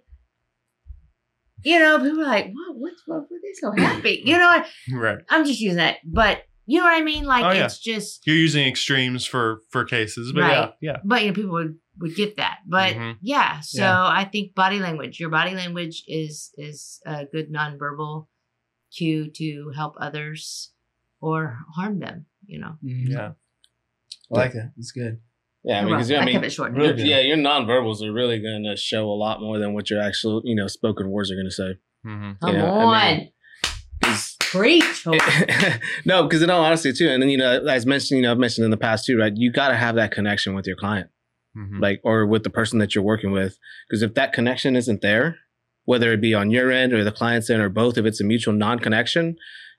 you 1.65 1.79
know, 1.79 1.99
people 1.99 2.21
are 2.21 2.25
like, 2.27 2.47
"What? 2.53 2.77
What's 2.77 3.03
what? 3.07 3.21
What 3.29 3.41
they 3.43 3.53
so 3.55 3.73
happy?" 3.73 4.23
You 4.25 4.39
know, 4.39 4.47
what? 4.49 4.67
Right. 4.93 5.19
I'm 5.29 5.45
just 5.45 5.61
using 5.61 5.79
that, 5.79 5.97
but 6.05 6.43
you 6.67 6.79
know 6.79 6.85
what 6.85 6.95
I 7.01 7.03
mean. 7.03 7.25
Like 7.25 7.45
Oh, 7.45 7.51
yeah. 7.51 7.65
it's 7.65 7.79
just, 7.79 8.27
You're 8.27 8.37
using 8.37 8.67
extremes 8.67 9.25
for 9.27 9.61
for 9.71 9.85
cases, 9.85 10.33
but 10.33 10.43
Right. 10.43 10.53
yeah, 10.81 10.93
yeah. 10.93 10.97
but 11.05 11.23
you 11.23 11.29
know, 11.29 11.35
people 11.35 11.53
would 11.53 11.79
would 11.99 12.15
get 12.15 12.37
that. 12.37 12.59
But 12.67 12.95
Mhm. 12.95 13.17
yeah, 13.23 13.61
so 13.61 13.83
Yeah. 13.83 14.07
I 14.07 14.25
think 14.25 14.55
body 14.55 14.79
language, 14.79 15.19
your 15.19 15.31
body 15.31 15.55
language 15.55 16.05
is 16.07 16.53
is 16.57 17.01
a 17.07 17.25
good 17.27 17.51
non-verbal 17.51 18.29
cue 18.97 19.31
to 19.33 19.73
help 19.75 19.95
others 20.01 20.73
or 21.21 21.59
harm 21.75 21.99
them. 21.99 22.27
You 22.47 22.61
know. 22.61 22.77
Yeah. 22.83 23.33
I 24.33 24.35
like 24.39 24.53
that. 24.53 24.73
That's 24.77 24.93
good. 24.93 25.21
Yeah, 25.65 25.79
I 25.79 25.81
mean, 25.83 25.91
Well, 25.91 25.99
'cause, 26.01 26.11
I 26.13 26.17
I 26.17 26.25
mean, 26.25 26.33
kept 26.35 26.47
it 26.47 26.51
short. 26.51 26.73
Real 26.73 26.87
your- 26.87 26.95
good. 26.95 27.07
yeah, 27.07 27.21
your 27.21 27.37
nonverbals 27.37 28.01
are 28.03 28.13
really 28.13 28.39
going 28.41 28.65
to 28.65 28.77
show 28.77 29.07
a 29.11 29.13
lot 29.15 29.41
more 29.41 29.59
than 29.59 29.75
what 29.75 29.91
your 29.91 30.01
actual, 30.01 30.41
you 30.45 30.55
know, 30.55 30.67
spoken 30.69 31.11
words 31.11 31.31
are 31.31 31.35
going 31.35 31.47
to 31.49 31.51
say. 31.51 31.75
hmm 32.05 32.33
Come 32.41 32.55
Yeah, 32.55 32.71
on, 32.71 32.95
I 32.95 33.17
mean, 33.17 33.33
'Cause- 34.03 34.37
preach. 34.41 35.05
No, 36.07 36.23
because 36.23 36.43
in 36.43 36.49
all 36.51 36.65
honesty, 36.65 36.93
too, 36.93 37.09
and 37.09 37.23
then 37.23 37.29
you 37.29 37.37
know, 37.37 37.65
as 37.67 37.85
mentioned, 37.87 38.19
you 38.19 38.23
know, 38.23 38.31
I've 38.33 38.39
mentioned 38.39 38.65
in 38.65 38.71
the 38.71 38.77
past 38.77 39.05
too, 39.05 39.19
right? 39.19 39.33
You 39.35 39.53
got 39.53 39.69
to 39.69 39.77
have 39.77 39.97
that 39.97 40.11
connection 40.13 40.55
with 40.55 40.67
your 40.67 40.77
client, 40.77 41.11
hmm 41.55 41.81
like, 41.81 42.01
or 42.05 42.25
with 42.27 42.45
the 42.45 42.51
person 42.51 42.79
that 42.79 42.95
you're 42.95 43.05
working 43.05 43.33
with, 43.33 43.59
because 43.89 44.03
if 44.03 44.15
that 44.15 44.33
connection 44.33 44.77
isn't 44.77 45.03
there, 45.03 45.37
whether 45.85 46.13
it 46.13 46.21
be 46.21 46.35
on 46.35 46.51
your 46.51 46.71
end 46.71 46.93
or 46.93 47.03
the 47.05 47.13
client's 47.13 47.51
end 47.51 47.61
or 47.63 47.69
both, 47.69 47.99
if 47.99 48.05
it's 48.07 48.21
a 48.21 48.25
mutual 48.25 48.55
non-connection, 48.55 49.37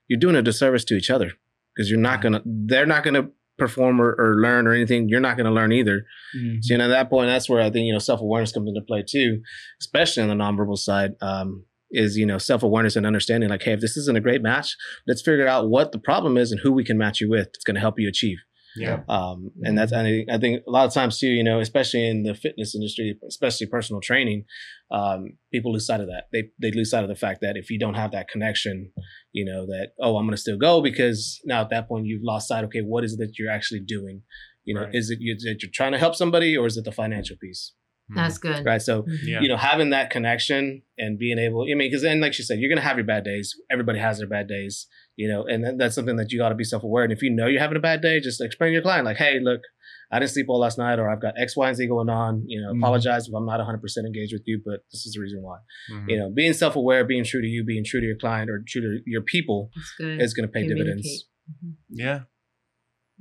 you're 0.08 0.18
doing 0.20 0.36
a 0.36 0.42
disservice 0.42 0.84
to 0.84 0.94
each 0.94 1.08
other 1.10 1.32
because 1.74 1.88
you're 1.90 1.98
not 2.00 2.20
gonna, 2.20 2.42
they're 2.44 2.86
not 2.86 3.02
gonna 3.04 3.28
perform 3.60 4.00
or, 4.00 4.16
or 4.18 4.40
learn 4.40 4.66
or 4.66 4.72
anything. 4.72 5.08
You're 5.08 5.20
not 5.20 5.36
gonna 5.36 5.52
learn 5.52 5.72
either. 5.72 6.04
Mhm. 6.36 6.58
So, 6.62 6.74
you 6.74 6.78
know, 6.78 6.86
at 6.86 6.88
that 6.88 7.10
point, 7.10 7.28
that's 7.28 7.48
where 7.48 7.60
I 7.60 7.70
think, 7.70 7.86
you 7.86 7.92
know, 7.92 8.00
self 8.00 8.20
awareness 8.20 8.52
comes 8.52 8.68
into 8.68 8.80
play 8.80 9.04
too, 9.08 9.40
especially 9.80 10.24
on 10.24 10.28
the 10.28 10.42
nonverbal 10.44 10.76
side, 10.76 11.12
um, 11.20 11.64
is, 11.92 12.16
you 12.16 12.26
know, 12.26 12.38
self 12.38 12.62
awareness 12.62 12.96
and 12.96 13.06
understanding 13.06 13.50
like, 13.50 13.62
hey, 13.62 13.72
if 13.72 13.80
this 13.80 13.96
isn't 13.96 14.16
a 14.16 14.20
great 14.20 14.42
match, 14.42 14.76
let's 15.06 15.22
figure 15.22 15.46
out 15.46 15.68
what 15.68 15.92
the 15.92 15.98
problem 15.98 16.36
is 16.36 16.50
and 16.50 16.60
who 16.60 16.72
we 16.72 16.84
can 16.84 16.98
match 16.98 17.20
you 17.20 17.28
with. 17.30 17.48
It's 17.54 17.64
going 17.64 17.74
to 17.76 17.80
help 17.80 17.98
you 17.98 18.08
achieve. 18.08 18.38
Yeah. 18.76 19.00
Um, 19.08 19.50
and 19.62 19.76
that's 19.76 19.92
I 19.92 20.02
think, 20.04 20.30
I 20.30 20.38
think 20.38 20.62
a 20.66 20.70
lot 20.70 20.86
of 20.86 20.94
times 20.94 21.18
too, 21.18 21.26
you 21.26 21.42
know, 21.42 21.58
especially 21.60 22.06
in 22.06 22.22
the 22.22 22.34
fitness 22.34 22.74
industry, 22.74 23.18
especially 23.28 23.66
personal 23.66 24.00
training, 24.00 24.44
um, 24.90 25.38
people 25.52 25.72
lose 25.72 25.86
sight 25.86 26.00
of 26.00 26.06
that. 26.08 26.24
They 26.32 26.44
they 26.60 26.72
lose 26.72 26.90
sight 26.90 27.04
of 27.04 27.08
the 27.08 27.14
fact 27.16 27.40
that 27.42 27.56
if 27.56 27.70
you 27.70 27.78
don't 27.78 27.94
have 27.94 28.12
that 28.12 28.28
connection, 28.28 28.92
you 29.32 29.44
know, 29.44 29.66
that 29.66 29.88
oh, 30.00 30.16
I'm 30.16 30.24
going 30.26 30.34
to 30.36 30.40
still 30.40 30.58
go 30.58 30.82
because 30.82 31.40
now 31.44 31.60
at 31.62 31.70
that 31.70 31.88
point 31.88 32.06
you've 32.06 32.22
lost 32.24 32.48
sight. 32.48 32.64
Okay, 32.64 32.80
what 32.80 33.04
is 33.04 33.14
it 33.14 33.18
that 33.18 33.38
you're 33.38 33.50
actually 33.50 33.80
doing? 33.80 34.22
You 34.64 34.74
know, 34.74 34.82
Right. 34.82 34.94
is 34.94 35.10
it 35.10 35.18
you, 35.20 35.34
that 35.36 35.58
you're 35.62 35.70
trying 35.72 35.92
to 35.92 35.98
help 35.98 36.14
somebody 36.14 36.56
or 36.56 36.66
is 36.66 36.76
it 36.76 36.84
the 36.84 36.92
financial 36.92 37.36
piece? 37.40 37.72
That's 38.12 38.38
good. 38.38 38.66
Right. 38.66 38.82
So 38.82 39.04
Yeah. 39.24 39.40
you 39.40 39.48
know, 39.48 39.56
having 39.56 39.90
that 39.90 40.10
connection 40.10 40.82
and 40.98 41.16
being 41.16 41.38
able, 41.38 41.62
I 41.62 41.66
mean, 41.74 41.78
because 41.90 42.02
then, 42.02 42.20
like 42.20 42.32
she 42.34 42.42
said, 42.42 42.58
you're 42.58 42.68
going 42.68 42.82
to 42.82 42.88
have 42.88 42.96
your 42.96 43.06
bad 43.06 43.22
days. 43.24 43.54
Everybody 43.70 44.00
has 44.00 44.18
their 44.18 44.26
bad 44.26 44.48
days, 44.48 44.88
you 45.14 45.28
know, 45.28 45.44
and 45.46 45.62
that- 45.64 45.78
that's 45.78 45.94
something 45.94 46.16
that 46.16 46.32
you 46.32 46.38
got 46.38 46.48
to 46.48 46.56
be 46.56 46.64
self 46.64 46.82
aware. 46.82 47.04
And 47.04 47.12
if 47.12 47.22
you 47.22 47.30
know 47.30 47.46
you're 47.46 47.60
having 47.60 47.76
a 47.76 47.80
bad 47.80 48.00
day, 48.02 48.18
just 48.18 48.40
explain 48.40 48.70
to 48.70 48.72
your 48.72 48.82
client, 48.82 49.04
like, 49.04 49.16
hey, 49.18 49.38
look, 49.40 49.60
I 50.12 50.18
didn't 50.18 50.32
sleep 50.32 50.46
well 50.48 50.58
last 50.58 50.76
night, 50.78 50.98
or 50.98 51.08
I've 51.08 51.20
got 51.22 51.34
X, 51.38 51.56
Y, 51.56 51.68
and 51.68 51.76
Z 51.76 51.86
going 51.86 52.08
on. 52.08 52.42
You 52.46 52.60
know, 52.62 52.72
Mhm. 52.72 52.78
apologize 52.78 53.28
if 53.28 53.34
I'm 53.34 53.46
not 53.46 53.60
100% 53.60 54.06
engaged 54.06 54.32
with 54.32 54.42
you, 54.46 54.60
but 54.64 54.80
this 54.92 55.06
is 55.06 55.12
the 55.14 55.20
reason 55.20 55.40
why. 55.42 55.58
Mhm. 55.92 56.10
You 56.10 56.18
know, 56.18 56.30
being 56.30 56.52
self 56.52 56.74
aware, 56.76 57.04
being 57.04 57.24
true 57.24 57.40
to 57.40 57.46
you, 57.46 57.64
being 57.64 57.84
true 57.84 58.00
to 58.00 58.06
your 58.06 58.16
client 58.16 58.50
or 58.50 58.62
true 58.66 58.80
to 58.82 59.02
your 59.06 59.22
people 59.22 59.70
is 60.00 60.34
going 60.34 60.46
to 60.48 60.52
pay 60.52 60.66
dividends. 60.66 61.28
Yeah. 61.88 62.20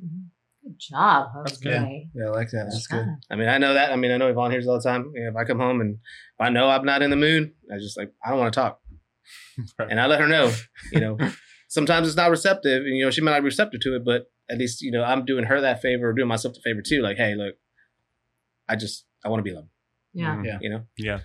Mhm. 0.04 0.30
Good 0.64 0.76
job, 0.80 1.30
That's 1.46 1.58
good. 1.58 1.82
Yeah, 2.14 2.26
I 2.26 2.30
like 2.30 2.50
that. 2.52 2.66
That's 2.70 2.86
good. 2.88 3.06
I 3.30 3.36
mean, 3.36 3.48
I 3.48 3.58
know 3.58 3.74
that. 3.74 3.92
I 3.92 3.96
mean, 3.96 4.12
I 4.12 4.18
know 4.18 4.28
Yvonne 4.28 4.52
hears 4.52 4.68
all 4.68 4.76
the 4.78 4.84
time. 4.84 5.12
You 5.16 5.24
know, 5.24 5.30
if 5.30 5.36
I 5.36 5.44
come 5.46 5.60
home 5.60 5.80
and 5.82 5.96
if 5.96 6.40
I 6.42 6.50
know 6.50 6.70
I'm 6.70 6.86
not 6.86 7.02
in 7.02 7.10
the 7.10 7.16
mood, 7.16 7.54
I 7.74 7.78
just 7.78 7.98
like, 7.98 8.12
I 8.24 8.30
don't 8.30 8.40
want 8.40 8.54
to 8.54 8.60
talk. 8.60 8.82
Right. 9.80 9.90
and 9.92 10.00
I 10.00 10.08
let 10.08 10.20
her 10.20 10.28
know, 10.28 10.52
you 10.92 11.00
know, 11.02 11.18
sometimes 11.68 12.08
it's 12.08 12.18
not 12.18 12.30
receptive, 12.32 12.84
and 12.86 12.96
you 12.98 13.04
know, 13.06 13.12
she 13.12 13.22
might 13.22 13.32
not 13.32 13.42
be 13.42 13.46
receptive 13.46 13.80
to 13.82 13.96
it, 13.96 14.04
but 14.06 14.26
at 14.50 14.58
least 14.58 14.82
you 14.82 14.92
know, 14.92 15.04
I'm 15.04 15.26
doing 15.26 15.46
her 15.46 15.62
that 15.62 15.82
favor, 15.82 16.10
or 16.10 16.14
doing 16.14 16.28
myself 16.28 16.54
the 16.56 16.62
favor 16.64 16.82
too. 16.86 17.02
Like, 17.02 17.18
hey, 17.18 17.36
look, 17.36 17.56
I 18.68 18.76
just 18.76 19.06
I 19.24 19.30
want 19.30 19.40
to 19.40 19.44
be 19.44 19.56
loved, 19.56 19.70
Yeah. 20.14 20.36
Mhm. 20.36 20.46
Yeah. 20.46 20.58
you 20.62 20.70
know, 20.70 20.82
Yeah. 20.98 21.20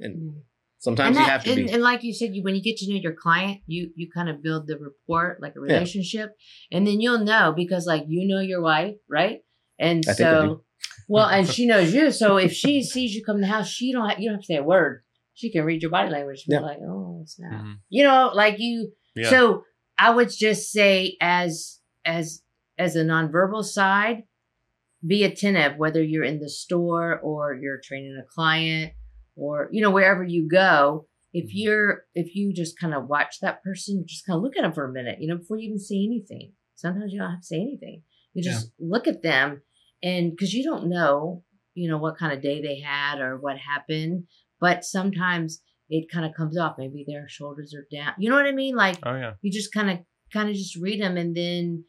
and 0.00 0.16
Mm. 0.16 0.42
sometimes 0.78 1.16
and, 1.16 1.24
you 1.26 1.30
have 1.30 1.44
to 1.44 1.50
and, 1.52 1.66
be. 1.66 1.72
and 1.72 1.82
like 1.82 2.02
you 2.02 2.12
said, 2.12 2.34
you, 2.34 2.42
when 2.42 2.54
you 2.54 2.62
get 2.62 2.76
to 2.78 2.90
know 2.90 2.96
your 2.96 3.14
client, 3.14 3.60
you 3.66 3.92
you 3.96 4.08
kind 4.12 4.28
of 4.28 4.42
build 4.42 4.66
the 4.66 4.78
rapport, 4.78 5.38
like 5.40 5.52
a 5.56 5.60
Yeah. 5.66 5.74
relationship, 5.74 6.30
and 6.72 6.86
then 6.86 7.00
you'll 7.00 7.24
know 7.24 7.52
because 7.56 7.86
like 7.86 8.04
you 8.08 8.26
know 8.26 8.40
your 8.40 8.60
wife, 8.62 8.96
right? 9.08 9.40
And 9.78 10.02
I 10.08 10.12
so, 10.12 10.64
well, 11.08 11.28
and 11.28 11.46
she 11.48 11.66
knows 11.66 11.92
you. 11.94 12.10
So 12.10 12.36
if 12.38 12.52
she 12.52 12.82
sees 12.82 13.14
you 13.14 13.22
come 13.24 13.36
to 13.36 13.40
the 13.42 13.46
house, 13.46 13.68
she 13.68 13.92
don't 13.92 14.08
have, 14.08 14.18
you 14.18 14.28
don't 14.28 14.36
have 14.36 14.42
to 14.42 14.46
say 14.46 14.56
a 14.56 14.62
word. 14.62 15.02
She 15.34 15.52
can 15.52 15.64
read 15.64 15.82
your 15.82 15.90
body 15.90 16.08
language. 16.10 16.44
Be 16.48 16.54
Yeah. 16.54 16.60
like, 16.60 16.78
oh, 16.78 17.20
it's 17.22 17.38
not. 17.38 17.52
Mhm. 17.52 17.74
You 17.90 18.04
know, 18.04 18.30
like 18.34 18.56
you. 18.58 18.92
Yeah. 19.14 19.28
So 19.30 19.64
I 19.98 20.10
would 20.10 20.30
just 20.30 20.70
say, 20.72 21.16
as 21.20 21.80
as 22.06 22.42
as 22.78 22.96
a 22.96 23.04
nonverbal 23.04 23.64
side, 23.64 24.24
be 25.06 25.24
attentive 25.24 25.76
whether 25.76 26.02
you're 26.02 26.24
in 26.24 26.40
the 26.40 26.48
store 26.48 27.18
or 27.20 27.54
you're 27.54 27.80
training 27.82 28.20
a 28.20 28.34
client 28.34 28.92
or 29.36 29.68
you 29.70 29.82
know 29.82 29.90
wherever 29.90 30.24
you 30.24 30.48
go. 30.48 31.06
If 31.32 31.46
mm-hmm. 31.46 31.50
you're 31.54 32.04
if 32.14 32.34
you 32.34 32.52
just 32.52 32.78
kind 32.78 32.94
of 32.94 33.08
watch 33.08 33.40
that 33.40 33.62
person, 33.62 34.04
just 34.06 34.26
kind 34.26 34.36
of 34.36 34.42
look 34.42 34.56
at 34.56 34.62
them 34.62 34.72
for 34.72 34.88
a 34.88 34.92
minute, 34.92 35.18
you 35.20 35.28
know, 35.28 35.36
before 35.36 35.58
you 35.58 35.68
even 35.68 35.78
say 35.78 35.96
anything. 35.96 36.52
Sometimes 36.74 37.12
you 37.12 37.20
don't 37.20 37.30
have 37.30 37.40
to 37.40 37.46
say 37.46 37.56
anything. 37.56 38.02
You 38.34 38.42
just 38.42 38.70
look 38.78 39.08
at 39.08 39.22
them, 39.22 39.62
and 40.02 40.30
because 40.30 40.52
you 40.52 40.62
don't 40.62 40.90
know, 40.90 41.42
you 41.72 41.88
know, 41.88 41.96
what 41.96 42.18
kind 42.18 42.34
of 42.34 42.42
day 42.42 42.60
they 42.60 42.80
had 42.80 43.18
or 43.18 43.38
what 43.38 43.56
happened. 43.56 44.24
But 44.60 44.84
sometimes 44.84 45.62
it 45.88 46.10
kind 46.10 46.26
of 46.26 46.34
comes 46.34 46.58
off. 46.58 46.76
Maybe 46.78 47.04
their 47.06 47.28
shoulders 47.28 47.74
are 47.74 47.86
down. 47.90 48.12
You 48.18 48.30
know 48.30 48.36
what 48.36 48.46
I 48.46 48.52
mean? 48.52 48.76
Like 48.76 48.98
Oh 49.02 49.14
yeah. 49.14 49.32
you 49.42 49.52
just 49.52 49.72
kind 49.72 49.90
of 49.90 49.98
kind 50.32 50.48
of 50.48 50.54
just 50.54 50.76
read 50.76 51.00
them 51.00 51.16
and 51.16 51.36
then 51.36 51.84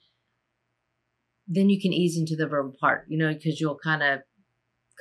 then 1.47 1.69
you 1.69 1.79
can 1.81 1.93
ease 1.93 2.17
into 2.17 2.35
the 2.35 2.47
verbal 2.47 2.73
part 2.79 3.05
you 3.07 3.17
know 3.17 3.33
because 3.33 3.59
you'll 3.59 3.79
kind 3.83 4.03
of 4.03 4.19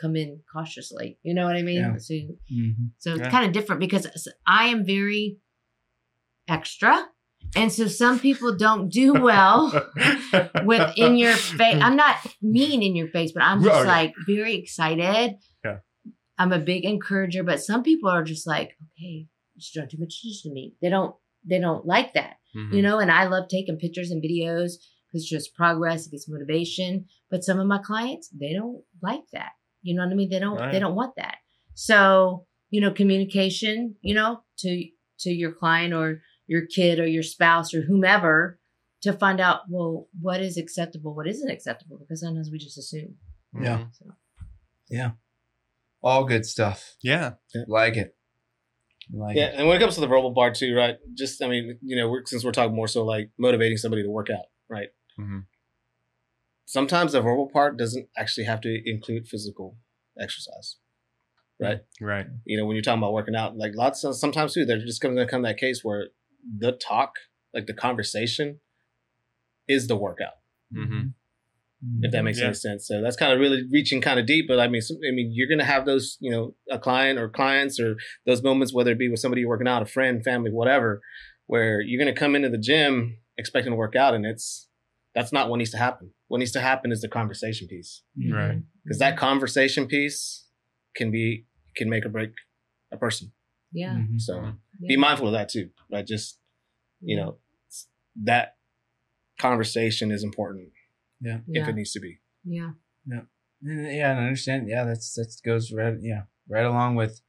come 0.00 0.14
in 0.16 0.40
cautiously 0.52 1.18
you 1.22 1.34
know 1.34 1.44
what 1.44 1.56
i 1.56 1.62
mean 1.62 1.76
Yeah. 1.92 1.96
so 1.98 2.14
Mhm. 2.14 2.90
so 2.98 3.10
it's 3.12 3.20
Yeah. 3.20 3.30
kind 3.30 3.46
of 3.46 3.52
different 3.52 3.80
because 3.80 4.06
i 4.46 4.66
am 4.66 4.84
very 4.84 5.38
extra 6.48 7.06
and 7.54 7.72
so 7.72 7.86
some 7.86 8.18
people 8.18 8.56
don't 8.56 8.88
do 8.88 9.12
well 9.28 9.72
with 10.64 10.92
in 10.96 11.16
your 11.16 11.32
face 11.34 11.76
i'm 11.80 11.96
not 11.96 12.16
mean 12.42 12.82
in 12.82 12.94
your 12.96 13.08
face 13.08 13.32
but 13.32 13.42
i'm 13.42 13.62
just 13.62 13.74
Oh, 13.74 13.82
yeah. 13.82 13.88
like 13.88 14.14
very 14.26 14.54
excited 14.54 15.36
Yeah. 15.64 15.78
i'm 16.38 16.52
a 16.52 16.58
big 16.58 16.84
encourager 16.84 17.42
but 17.42 17.60
some 17.60 17.82
people 17.82 18.08
are 18.08 18.22
just 18.22 18.46
like 18.46 18.76
okay 18.98 19.26
you're 19.56 19.82
doing 19.82 19.88
too 19.90 19.98
much 19.98 20.14
attention 20.22 20.50
to 20.50 20.54
me 20.54 20.74
they 20.82 20.88
don't 20.90 21.14
they 21.48 21.58
don't 21.58 21.84
like 21.86 22.14
that 22.14 22.36
Mhm. 22.54 22.72
you 22.74 22.82
know 22.82 22.98
and 22.98 23.10
i 23.10 23.26
love 23.26 23.48
taking 23.48 23.76
pictures 23.78 24.10
and 24.10 24.22
videos 24.22 24.72
because 25.06 25.22
it's 25.22 25.30
just 25.30 25.54
progress 25.54 26.06
it 26.06 26.10
gets 26.10 26.28
motivation 26.28 27.06
but 27.30 27.44
some 27.44 27.58
of 27.60 27.66
my 27.66 27.78
clients 27.78 28.28
they 28.38 28.52
don't 28.52 28.82
like 29.02 29.22
that 29.32 29.52
you 29.82 29.94
know 29.94 30.04
what 30.04 30.12
i 30.12 30.14
mean 30.14 30.28
they 30.30 30.38
don't 30.38 30.58
Right. 30.58 30.72
they 30.72 30.78
don't 30.80 30.94
want 30.94 31.14
that 31.16 31.36
so 31.74 32.46
you 32.70 32.80
know 32.80 32.90
communication 32.90 33.94
you 34.02 34.14
know 34.14 34.40
to 34.58 34.86
to 35.20 35.30
your 35.30 35.52
client 35.52 35.94
or 35.94 36.20
your 36.46 36.66
kid 36.66 36.98
or 36.98 37.06
your 37.06 37.22
spouse 37.22 37.72
or 37.74 37.82
whomever 37.82 38.58
to 39.02 39.12
find 39.12 39.40
out 39.40 39.60
well 39.68 40.08
what 40.20 40.40
is 40.40 40.56
acceptable 40.56 41.14
what 41.14 41.26
isn't 41.26 41.50
acceptable 41.50 41.98
because 41.98 42.20
sometimes 42.20 42.50
we 42.50 42.58
just 42.58 42.78
assume 42.78 43.14
Yeah. 43.60 43.78
Mhm. 43.78 43.92
so, 43.92 45.12
All 46.02 46.24
good 46.24 46.46
stuff. 46.46 46.96
Yeah. 47.02 47.32
Like 47.66 47.96
it. 47.96 48.14
Like 49.12 49.36
Yeah, 49.36 49.46
it. 49.46 49.54
and 49.56 49.66
when 49.66 49.76
it 49.76 49.80
comes 49.80 49.94
to 49.96 50.00
the 50.00 50.06
verbal 50.06 50.32
part 50.34 50.54
too, 50.54 50.74
right? 50.76 50.96
Just 51.14 51.42
I 51.42 51.48
mean, 51.48 51.78
you 51.82 51.96
know, 51.96 52.08
we're, 52.08 52.24
since 52.26 52.44
we're 52.44 52.52
talking 52.52 52.76
more 52.76 52.86
so 52.88 53.04
like 53.04 53.30
motivating 53.38 53.76
somebody 53.78 54.02
to 54.02 54.10
work 54.10 54.30
out, 54.30 54.44
right? 54.68 54.88
Mhm. 55.18 55.46
Sometimes 56.64 57.12
the 57.12 57.20
verbal 57.20 57.48
part 57.52 57.76
doesn't 57.76 58.08
actually 58.16 58.44
have 58.44 58.60
to 58.62 58.82
include 58.84 59.28
physical 59.28 59.76
exercise, 60.18 60.76
right? 61.60 61.80
Right. 62.00 62.26
you 62.44 62.56
know, 62.58 62.66
when 62.66 62.74
you're 62.74 62.82
talking 62.82 62.98
about 63.02 63.12
working 63.12 63.36
out, 63.36 63.56
like 63.56 63.72
lots 63.76 64.02
of 64.04 64.16
sometimes 64.16 64.54
too, 64.54 64.64
there's 64.64 64.84
just 64.84 65.00
going 65.00 65.16
to 65.16 65.26
come 65.26 65.42
that 65.42 65.58
case 65.58 65.80
where 65.84 66.08
the 66.58 66.72
talk, 66.72 67.14
like 67.54 67.66
the 67.66 67.74
conversation, 67.74 68.60
is 69.68 69.86
the 69.86 69.96
workout. 69.96 70.34
Mm-hmm. 70.74 71.08
If 72.02 72.10
that 72.12 72.24
makes 72.24 72.38
Yeah. 72.38 72.46
any 72.46 72.54
sense. 72.54 72.86
So 72.88 73.00
that's 73.02 73.16
kind 73.16 73.32
of 73.32 73.38
really 73.38 73.62
reaching 73.70 74.00
kind 74.00 74.18
of 74.18 74.26
deep. 74.26 74.46
But 74.48 74.58
I 74.58 74.66
mean, 74.66 74.80
some, 74.80 74.96
I 75.08 75.12
mean, 75.14 75.30
you're 75.32 75.48
going 75.48 75.58
to 75.58 75.64
have 75.64 75.86
those, 75.86 76.16
you 76.20 76.30
know, 76.30 76.54
a 76.70 76.78
client 76.78 77.18
or 77.18 77.28
clients 77.28 77.78
or 77.78 77.96
those 78.26 78.42
moments, 78.42 78.74
whether 78.74 78.90
it 78.92 78.98
be 78.98 79.08
with 79.08 79.20
somebody 79.20 79.42
you're 79.42 79.50
working 79.50 79.68
out, 79.68 79.82
a 79.82 79.86
friend, 79.86 80.24
family, 80.24 80.50
whatever, 80.50 81.00
where 81.46 81.80
you're 81.80 82.02
going 82.02 82.12
to 82.12 82.18
come 82.18 82.34
into 82.34 82.48
the 82.48 82.58
gym 82.58 83.18
expecting 83.38 83.72
to 83.72 83.76
work 83.76 83.94
out, 83.96 84.14
and 84.14 84.24
it's 84.26 84.68
that's 85.14 85.32
not 85.32 85.48
what 85.48 85.56
needs 85.56 85.70
to 85.70 85.78
happen. 85.78 86.10
What 86.28 86.38
needs 86.38 86.52
to 86.52 86.60
happen 86.60 86.92
is 86.92 87.00
the 87.00 87.08
conversation 87.08 87.68
piece, 87.68 88.02
Right. 88.30 88.62
because 88.84 88.98
that 88.98 89.16
conversation 89.16 89.86
piece 89.86 90.46
can 90.94 91.10
be 91.10 91.46
can 91.74 91.88
make 91.88 92.04
or 92.06 92.10
break 92.10 92.32
a 92.92 92.96
person. 92.96 93.32
yeah, 93.72 93.94
Mhm. 93.96 94.20
So 94.20 94.34
Mhm. 94.40 94.58
be 94.88 94.96
mindful 94.96 95.26
of 95.28 95.32
that 95.32 95.48
too. 95.48 95.70
Right? 95.90 96.06
Just 96.06 96.38
you 97.00 97.16
know 97.16 97.38
that 98.24 98.56
conversation 99.38 100.10
is 100.10 100.22
important 100.24 100.72
Yeah. 101.20 101.38
if 101.38 101.42
yeah, 101.48 101.68
it 101.68 101.74
needs 101.74 101.92
to 101.92 102.00
be. 102.00 102.20
yeah. 102.44 102.72
And, 103.08 103.26
yeah, 103.62 104.10
and 104.12 104.20
I 104.20 104.26
understand. 104.26 104.68
Yeah, 104.68 104.84
that's 104.84 105.14
that 105.14 105.34
goes 105.44 105.72
right. 105.72 105.96
Yeah, 106.00 106.24
right 106.48 106.64
along 106.66 106.96
with, 106.96 107.22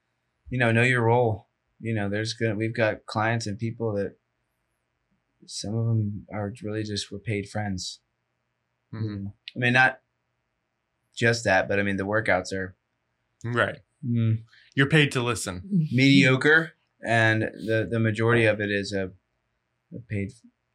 you 0.50 0.60
know, 0.60 0.72
know 0.74 0.82
your 0.84 1.04
role. 1.04 1.48
You 1.80 1.94
know, 1.96 2.10
there's 2.10 2.34
gonna 2.34 2.56
we've 2.56 2.76
got 2.76 3.06
clients 3.06 3.48
and 3.48 3.58
people 3.58 3.94
that 3.94 4.18
some 5.48 5.76
of 5.76 5.86
them 5.88 6.26
are 6.34 6.54
really 6.64 6.84
just 6.84 7.12
were 7.12 7.20
paid 7.20 7.50
friends. 7.50 8.00
Mhm. 8.94 9.34
I 9.56 9.60
mean, 9.60 9.74
not 9.74 10.00
just 11.16 11.44
that, 11.46 11.68
but 11.68 11.80
I 11.80 11.84
mean 11.84 11.98
the 11.98 12.06
workouts 12.06 12.54
are 12.54 12.76
Right. 13.44 13.80
mm, 14.06 14.44
You're 14.76 14.90
paid 14.90 15.12
to 15.14 15.22
listen. 15.22 15.62
mediocre, 15.92 16.74
and 17.06 17.44
the 17.44 17.88
the 17.90 18.00
majority 18.00 18.46
of 18.46 18.60
it 18.62 18.70
is 18.72 18.94
a, 18.94 19.12
a 19.96 20.00
paid. 20.10 20.32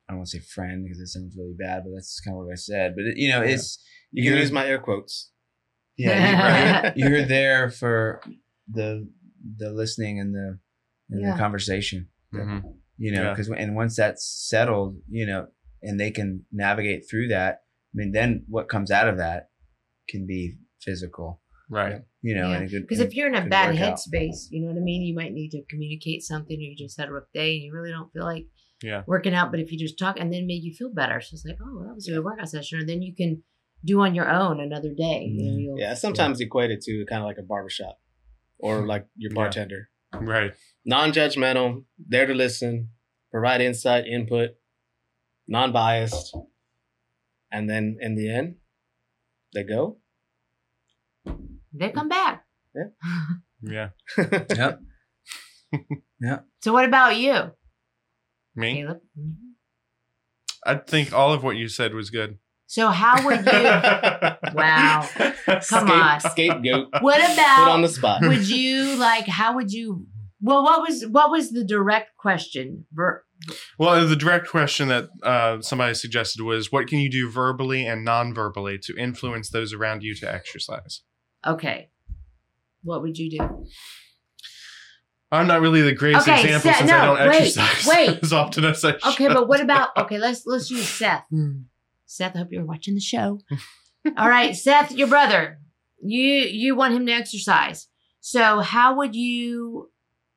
I 0.09 0.13
don't 0.13 0.19
want 0.19 0.31
to 0.31 0.39
say 0.41 0.45
friend 0.45 0.85
because 0.85 0.99
it 1.01 1.07
sounds 1.09 1.37
really 1.37 1.55
bad, 1.59 1.85
but 1.85 1.93
that's 1.95 2.21
kind 2.21 2.37
of 2.37 2.45
what 2.45 2.53
I 2.53 2.57
said. 2.57 2.95
But 2.97 3.05
it, 3.07 3.17
you 3.17 3.29
know, 3.31 3.43
Yeah. 3.43 3.51
it's 3.55 3.79
You 4.11 4.23
can 4.23 4.33
you're- 4.33 4.41
use 4.43 4.53
my 4.53 4.67
air 4.67 4.79
quotes. 4.79 5.31
yeah, 5.97 6.93
you're, 6.97 7.09
you're 7.21 7.25
there 7.27 7.71
for 7.71 8.21
the 8.71 9.09
the 9.57 9.73
listening 9.73 10.19
and 10.21 10.35
the 10.35 10.59
and 11.11 11.21
Yeah. 11.23 11.33
the 11.33 11.39
conversation. 11.39 12.09
Mhm. 12.33 12.79
You 12.99 13.13
know, 13.13 13.23
Yeah. 13.23 13.31
because 13.31 13.49
and 13.51 13.75
once 13.75 13.97
that's 13.97 14.25
settled, 14.25 14.99
you 15.09 15.27
know, 15.27 15.49
and 15.83 15.99
they 15.99 16.11
can 16.11 16.45
navigate 16.53 17.05
through 17.11 17.29
that. 17.29 17.63
I 17.95 17.95
mean, 17.95 18.13
then 18.13 18.45
what 18.49 18.69
comes 18.69 18.91
out 18.91 19.09
of 19.09 19.19
that 19.19 19.51
can 20.09 20.27
be 20.27 20.57
physical. 20.81 21.41
Right. 21.71 22.03
You 22.21 22.35
know, 22.35 22.51
Yeah. 22.51 22.57
and 22.57 22.65
a 22.65 22.69
good 22.69 22.83
Because 22.83 23.01
if 23.01 23.15
you're 23.15 23.29
in 23.29 23.35
a 23.35 23.47
bad 23.49 23.75
workout. 23.75 23.99
headspace, 23.99 24.49
you 24.51 24.61
know 24.63 24.69
what 24.69 24.77
I 24.77 24.81
mean? 24.85 25.03
You 25.03 25.15
might 25.15 25.33
need 25.33 25.51
to 25.51 25.63
communicate 25.71 26.23
something 26.23 26.57
or 26.57 26.61
you 26.61 26.77
just 26.77 26.99
had 26.99 27.09
a 27.09 27.13
rough 27.13 27.31
day 27.33 27.55
and 27.57 27.65
you 27.65 27.73
really 27.73 27.91
don't 27.91 28.13
feel 28.13 28.25
like 28.25 28.47
Yeah. 28.83 29.05
working 29.07 29.35
out. 29.35 29.51
But 29.51 29.61
if 29.61 29.73
you 29.73 29.79
just 29.79 29.99
talk 29.99 30.19
and 30.21 30.33
then 30.33 30.47
make 30.47 30.63
you 30.63 30.75
feel 30.75 30.93
better. 30.93 31.21
So 31.21 31.35
it's 31.35 31.45
like, 31.47 31.59
oh, 31.63 31.85
that 31.87 31.95
was 31.95 32.09
a 32.09 32.13
good 32.13 32.25
workout 32.25 32.49
session. 32.51 32.81
and 32.81 32.89
then 32.89 33.01
you 33.03 33.15
can 33.15 33.43
do 33.85 34.01
on 34.01 34.15
your 34.15 34.31
own 34.31 34.61
another 34.61 34.93
day. 34.95 35.25
You 35.25 35.43
know, 35.45 35.51
Mhm. 35.57 35.63
you'll, 35.63 35.79
Yeah, 35.81 35.95
sometimes 35.95 36.41
equated 36.41 36.81
to 36.83 37.05
kind 37.09 37.21
of 37.23 37.27
like 37.27 37.39
a 37.39 37.43
barbershop 37.43 38.01
or 38.59 38.87
like 38.87 39.07
your 39.17 39.31
Yeah. 39.33 39.35
bartender. 39.37 39.89
Right. 40.15 40.53
Non-judgmental, 40.85 41.85
there 41.99 42.27
to 42.27 42.35
listen, 42.35 42.91
provide 43.31 43.61
insight, 43.61 44.07
input, 44.07 44.51
non-biased, 45.49 46.37
and 47.51 47.69
then 47.69 47.99
in 48.01 48.15
the 48.15 48.31
end, 48.33 48.57
They 49.55 49.65
go. 49.65 49.99
They 51.73 51.91
come 51.91 52.09
back. 52.09 52.45
Yeah. 52.75 52.89
Yeah. 53.63 53.89
yep. 54.57 54.81
Yeah. 56.21 56.39
So 56.61 56.73
what 56.73 56.85
about 56.85 57.17
you, 57.17 57.51
Me? 58.55 58.75
Caleb? 58.83 59.01
Mm-hmm. 59.19 59.33
I 60.65 60.75
think 60.77 61.13
all 61.13 61.33
of 61.33 61.43
what 61.43 61.57
you 61.57 61.67
said 61.67 61.95
was 61.95 62.11
good. 62.11 62.39
So 62.73 62.89
how 62.89 63.23
would 63.27 63.45
you? 63.45 63.53
Wow. 64.55 65.07
Come 65.47 65.61
Scape- 65.61 65.91
on. 65.91 66.21
Scapegoat. 66.21 66.89
What 67.01 67.21
Put 67.21 67.33
about? 67.35 67.69
on 67.69 67.83
the 67.83 67.89
spot. 67.89 68.23
would 68.23 68.49
you 68.49 68.97
like? 68.97 69.27
How 69.27 69.55
would 69.57 69.71
you? 69.73 70.07
Well, 70.41 70.63
what 70.63 70.81
was 70.81 71.07
what 71.07 71.31
was 71.31 71.51
the 71.51 71.65
direct 71.65 72.17
question? 72.17 72.87
Ver- 72.91 73.25
Well, 73.79 74.07
the 74.09 74.17
direct 74.17 74.49
question 74.49 74.89
that 74.89 75.11
uh, 75.23 75.61
somebody 75.61 75.93
suggested 75.93 76.41
was 76.43 76.73
what 76.73 76.87
can 76.87 76.99
you 76.99 77.11
do 77.11 77.31
verbally 77.31 77.87
and 77.87 78.07
non 78.07 78.33
verbally 78.33 78.79
to 78.85 78.97
influence 78.97 79.51
those 79.51 79.75
around 79.75 80.03
you 80.03 80.15
to 80.17 80.33
exercise? 80.35 81.03
Okay, 81.47 81.91
what 82.83 83.03
would 83.03 83.19
you 83.19 83.31
do? 83.39 83.67
I'm 85.31 85.47
not 85.47 85.61
really 85.61 85.83
the 85.83 85.93
greatest 85.95 86.27
Okay, 86.27 86.41
example 86.43 86.71
Seth, 86.71 86.79
since 86.79 86.91
I 86.91 86.99
no, 87.07 87.17
don't 87.17 87.29
wait, 87.29 87.37
exercise 87.43 87.87
wait. 87.95 88.19
as 88.23 88.33
often 88.33 88.65
as 88.65 88.83
I 88.83 88.93
should. 88.93 89.05
Okay, 89.13 89.29
but 89.29 89.47
what 89.47 89.61
about? 89.61 89.91
Okay, 89.99 90.17
let's 90.19 90.47
let's 90.47 90.71
use 90.71 90.89
Seth. 90.89 91.27
Seth, 92.13 92.35
I 92.37 92.41
hope 92.41 92.49
you're 92.51 92.65
watching 92.65 92.95
the 92.95 93.01
show. 93.01 93.41
All 94.17 94.29
right, 94.29 94.55
Seth, 94.55 94.93
your 94.93 95.09
brother. 95.09 95.59
You 96.05 96.21
you 96.21 96.75
want 96.75 96.95
him 96.95 97.07
to 97.07 97.13
exercise. 97.13 97.89
So 98.21 98.61
how 98.61 98.97
would 98.97 99.15
you 99.15 99.91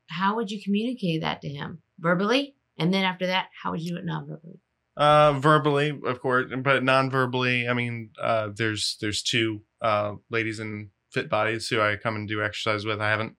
how 0.09 0.35
would 0.35 0.51
you 0.51 0.61
communicate 0.63 1.21
that 1.21 1.41
to 1.41 1.49
him? 1.49 1.81
Verbally? 1.99 2.55
And 2.77 2.93
then 2.93 3.03
after 3.03 3.27
that, 3.27 3.47
how 3.63 3.71
would 3.71 3.81
you 3.81 3.91
do 3.93 3.97
it 3.97 4.05
non-verbally? 4.05 4.59
Uh, 4.97 5.33
verbally, 5.39 5.97
of 6.05 6.21
course, 6.21 6.51
but 6.63 6.83
non-verbally. 6.83 7.67
I 7.67 7.73
mean, 7.73 8.11
uh, 8.21 8.49
there's 8.55 8.97
there's 9.01 9.21
two 9.23 9.61
uh, 9.81 10.13
ladies 10.29 10.59
in 10.59 10.91
fit 11.11 11.29
bodies 11.29 11.67
who 11.67 11.81
I 11.81 11.95
come 11.95 12.15
and 12.15 12.27
do 12.27 12.43
exercise 12.43 12.85
with. 12.85 13.01
I 13.01 13.09
haven't 13.09 13.35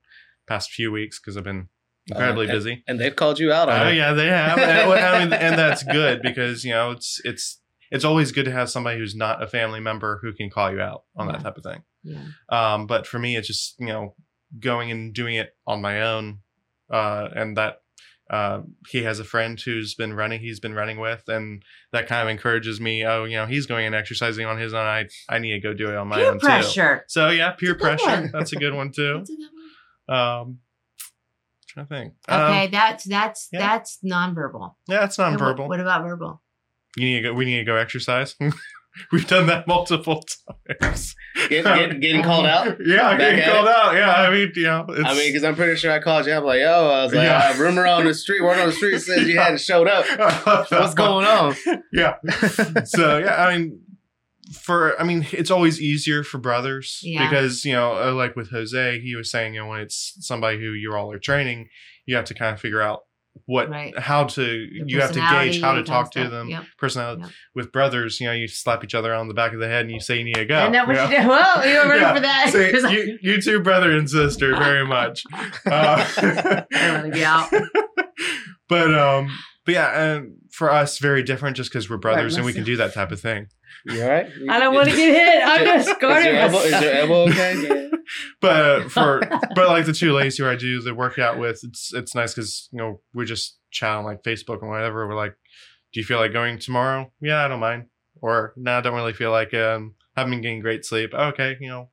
past 0.48 0.70
few 0.70 0.90
weeks 0.90 1.20
because 1.20 1.36
I've 1.36 1.44
been 1.44 1.68
incredibly 2.08 2.48
Uh, 2.48 2.52
busy. 2.52 2.82
And 2.88 2.98
they've 3.00 3.14
called 3.14 3.38
you 3.38 3.52
out 3.52 3.68
on 3.68 3.86
Oh 3.86 3.90
it. 3.90 3.96
yeah, 3.96 4.12
they 4.12 4.26
have, 4.26 4.58
and, 4.58 4.92
I 4.92 5.18
mean, 5.24 5.32
and 5.32 5.58
that's 5.58 5.82
good 5.98 6.22
because 6.22 6.64
you 6.64 6.72
know 6.72 6.90
it's 6.92 7.20
it's 7.24 7.60
it's 7.90 8.04
always 8.04 8.32
good 8.32 8.44
to 8.46 8.52
have 8.52 8.68
somebody 8.70 8.98
who's 8.98 9.14
not 9.14 9.42
a 9.42 9.46
family 9.46 9.80
member 9.80 10.18
who 10.22 10.32
can 10.32 10.50
call 10.50 10.70
you 10.72 10.80
out 10.80 11.02
on 11.16 11.26
that 11.28 11.40
type 11.40 11.56
of 11.56 11.62
thing. 11.64 11.82
Yeah. 12.02 12.22
Um, 12.48 12.86
but 12.86 13.06
for 13.06 13.18
me, 13.18 13.36
it's 13.36 13.46
just 13.48 13.74
you 13.78 13.86
know 13.86 14.14
going 14.60 14.90
and 14.90 15.12
doing 15.14 15.34
it 15.36 15.50
on 15.66 15.80
my 15.80 16.02
own, 16.02 16.38
uh, 16.90 17.28
and 17.34 17.56
that 17.56 17.78
uh, 18.30 18.62
he 18.88 19.02
has 19.04 19.20
a 19.20 19.24
friend 19.24 19.60
who's 19.60 19.94
been 19.94 20.12
running. 20.14 20.40
He's 20.40 20.58
been 20.60 20.74
running 20.74 20.98
with, 20.98 21.22
and 21.28 21.62
that 21.92 22.06
kind 22.08 22.22
of 22.22 22.28
encourages 22.28 22.80
me. 22.80 23.04
Oh, 23.04 23.24
you 23.24 23.36
know, 23.36 23.46
he's 23.46 23.66
going 23.66 23.86
and 23.86 23.94
exercising 23.94 24.46
on 24.46 24.58
his 24.58 24.74
own. 24.74 24.84
I 24.86 25.06
I 25.28 25.38
need 25.38 25.52
to 25.52 25.60
go 25.60 25.74
do 25.74 25.88
it 25.90 25.96
on 25.96 26.08
my 26.08 26.16
Peer 26.16 26.30
own 26.32 26.38
too. 26.40 26.46
pressure. 26.46 27.04
So 27.08 27.28
yeah, 27.30 27.52
peer 27.52 27.76
That's 27.80 28.02
pressure. 28.02 28.22
one. 28.22 28.30
That's 28.32 28.52
a 28.52 28.56
good 28.56 28.74
one 28.74 28.90
too. 28.92 29.18
That's 29.18 29.30
a 29.30 29.36
good 29.36 29.50
one. 30.08 30.18
Um, 30.18 30.58
trying 31.68 31.86
to 31.86 31.94
think. 31.94 32.14
Um, 32.28 32.40
Okay, 32.40 32.66
that's 32.68 33.04
that's 33.04 33.48
yeah. 33.52 33.58
that's 33.60 33.98
nonverbal. 34.04 34.74
yeah, 34.88 35.04
it's 35.04 35.18
Okay, 35.18 35.30
what- 35.30 35.40
nonverbal. 35.40 35.68
What, 35.68 35.80
about 35.80 36.02
verbal? 36.04 36.42
You 36.96 37.04
need 37.06 37.22
to 37.22 37.28
go. 37.28 37.34
We 37.34 37.44
need 37.44 37.58
to 37.58 37.64
go 37.64 37.76
exercise. 37.76 38.34
We've 39.12 39.26
done 39.28 39.46
that 39.48 39.66
multiple 39.66 40.24
times. 40.80 41.14
Get, 41.50 41.64
get, 41.64 42.00
getting 42.00 42.22
called 42.22 42.46
out. 42.46 42.78
Yeah, 42.86 43.10
Back 43.10 43.18
getting 43.18 43.44
called 43.44 43.66
it? 43.66 43.74
out. 43.76 43.94
Yeah, 43.94 44.10
I 44.14 44.30
mean, 44.30 44.52
you 44.56 44.62
know, 44.62 44.86
it's, 44.88 45.04
I 45.06 45.12
mean, 45.12 45.28
because 45.28 45.44
I'm 45.44 45.54
pretty 45.54 45.76
sure 45.76 45.92
I 45.92 45.98
called 46.00 46.24
you. 46.24 46.32
I'm 46.32 46.44
like, 46.44 46.60
yo, 46.60 46.88
I 46.88 47.04
was 47.04 47.12
like, 47.12 47.24
Yeah. 47.26 47.52
uh, 47.54 47.58
rumor 47.58 47.86
on 47.86 48.06
the 48.06 48.14
street, 48.14 48.42
word 48.42 48.58
on 48.58 48.68
the 48.68 48.72
street 48.72 48.98
says 49.00 49.28
you 49.28 49.38
hadn't 49.38 49.60
showed 49.60 49.86
up. 49.86 50.06
What's 50.70 50.94
going 50.94 51.26
on? 51.26 51.54
Yeah. 51.92 52.14
So 52.84 53.18
yeah, 53.18 53.44
I 53.46 53.58
mean, 53.58 53.80
for 54.62 54.98
I 54.98 55.04
mean, 55.04 55.26
it's 55.30 55.50
always 55.50 55.78
easier 55.78 56.24
for 56.24 56.38
brothers 56.38 57.00
Yeah. 57.02 57.28
because 57.28 57.66
you 57.66 57.72
know, 57.74 57.92
uh, 58.02 58.14
like 58.14 58.34
with 58.34 58.50
Jose, 58.50 59.00
he 59.00 59.14
was 59.14 59.30
saying, 59.30 59.52
you 59.54 59.60
know, 59.60 59.66
when 59.66 59.80
it's 59.80 60.16
somebody 60.20 60.58
who 60.58 60.70
you 60.72 60.94
all 60.94 61.12
are 61.12 61.18
training, 61.18 61.68
you 62.06 62.16
have 62.16 62.24
to 62.26 62.34
kind 62.34 62.54
of 62.54 62.60
figure 62.60 62.80
out 62.80 63.00
what 63.44 63.68
Right. 63.70 63.96
how 63.98 64.24
to 64.24 64.40
The 64.42 64.82
you 64.86 65.00
have 65.00 65.12
to 65.12 65.20
gauge 65.20 65.60
how 65.60 65.74
to 65.74 65.82
talk 65.82 66.10
to 66.12 66.28
them 66.28 66.48
Yep. 66.48 66.64
personality 66.78 67.22
Yep. 67.22 67.30
with 67.54 67.72
brothers 67.72 68.18
you 68.20 68.26
know 68.26 68.32
you 68.32 68.48
slap 68.48 68.82
each 68.82 68.94
other 68.94 69.12
on 69.14 69.28
the 69.28 69.34
back 69.34 69.52
of 69.52 69.60
the 69.60 69.68
head 69.68 69.82
and 69.82 69.90
you 69.92 70.00
say 70.00 70.18
you 70.18 70.24
need 70.24 70.34
to 70.36 70.44
go 70.46 70.56
And 70.58 70.74
that 70.74 70.86
what 70.86 70.96
you 70.96 71.02
you 71.02 71.08
know? 71.08 71.16
did. 71.16 71.28
Well, 71.28 71.68
you 71.68 71.78
were 71.78 71.88
ready 71.90 72.00
Yeah. 72.00 72.14
for 72.14 72.20
that. 72.20 72.48
Say, 72.50 72.72
'Cause 72.72 72.84
I- 72.84 72.90
you, 72.92 73.18
you 73.20 73.42
two 73.42 73.60
brother 73.60 73.92
and 73.92 74.08
sister 74.08 74.56
very 74.56 74.86
much 74.86 75.22
Uh, 75.66 76.06
I 76.16 76.64
don't 76.70 76.92
want 76.94 77.04
to 77.06 77.10
be 77.12 77.24
out. 77.24 77.50
but 78.68 78.94
um 78.94 79.28
but 79.64 79.74
yeah 79.74 80.02
and 80.14 80.32
for 80.50 80.70
us 80.72 80.98
very 80.98 81.22
different 81.22 81.56
just 81.56 81.70
because 81.70 81.90
we're 81.90 81.96
brothers 81.98 82.32
Right, 82.34 82.38
and 82.38 82.46
we 82.46 82.52
can 82.52 82.64
do 82.64 82.76
that 82.76 82.94
type 82.94 83.12
of 83.12 83.20
thing 83.20 83.48
You 83.84 84.02
all 84.02 84.08
right? 84.08 84.26
I 84.48 84.58
don't 84.58 84.74
want 84.74 84.88
to 84.88 84.96
get 84.96 85.14
hit. 85.14 85.42
I'm 85.44 85.64
just 85.64 85.88
Is 85.88 85.96
guarding 86.00 86.32
your 86.32 86.40
elbow, 86.42 86.58
is 86.58 86.82
your 86.82 86.92
elbow 86.92 87.22
okay? 87.28 87.90
but 88.40 88.50
uh, 88.64 88.88
for 88.88 89.20
but 89.54 89.68
like 89.68 89.86
the 89.86 89.92
two 89.92 90.12
ladies 90.12 90.36
who 90.38 90.48
I 90.48 90.56
do 90.56 90.80
the 90.80 90.94
workout 90.94 91.38
with, 91.38 91.60
it's 91.62 91.92
it's 91.94 92.14
nice 92.14 92.34
because 92.34 92.68
you 92.72 92.78
know 92.78 93.00
we 93.14 93.24
just 93.24 93.58
chat 93.70 93.90
on 93.96 94.04
like 94.04 94.22
Facebook 94.22 94.60
and 94.62 94.70
whatever. 94.70 95.06
We're 95.06 95.14
like, 95.16 95.36
do 95.92 96.00
you 96.00 96.04
feel 96.06 96.18
like 96.18 96.32
going 96.32 96.58
tomorrow? 96.58 97.12
Yeah, 97.20 97.44
I 97.44 97.48
don't 97.48 97.60
mind. 97.60 97.86
Or 98.22 98.54
no, 98.56 98.78
I 98.78 98.80
don't 98.80 98.94
really 98.94 99.12
feel 99.12 99.30
like 99.30 99.52
um 99.54 99.94
haven't 100.16 100.30
been 100.32 100.40
getting 100.40 100.60
great 100.60 100.84
sleep. 100.84 101.12
Okay, 101.14 101.56
you 101.60 101.68
know 101.68 101.90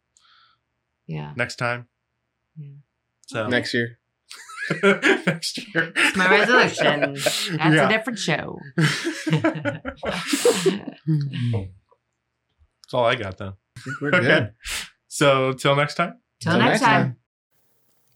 Yeah. 1.05 1.33
next 1.35 1.57
time. 1.57 1.87
Yeah. 2.57 2.69
So 3.27 3.47
Next 3.47 3.73
year. 3.73 3.99
next 4.83 5.57
year. 5.73 5.91
It's 5.95 6.17
my 6.17 6.29
resolution. 6.29 7.13
That's 7.13 7.49
Yeah. 7.49 7.87
a 7.87 7.89
different 7.89 8.19
show. 8.19 8.59
That's 12.83 12.93
all 12.93 13.05
I 13.05 13.15
got 13.15 13.37
though. 13.37 13.53
We're 14.01 14.09
Okay. 14.15 14.49
So 15.07 15.53
till 15.53 15.75
next 15.75 15.95
time. 15.95 16.15
Till 16.41 16.57
next 16.57 16.81
time. 16.81 17.17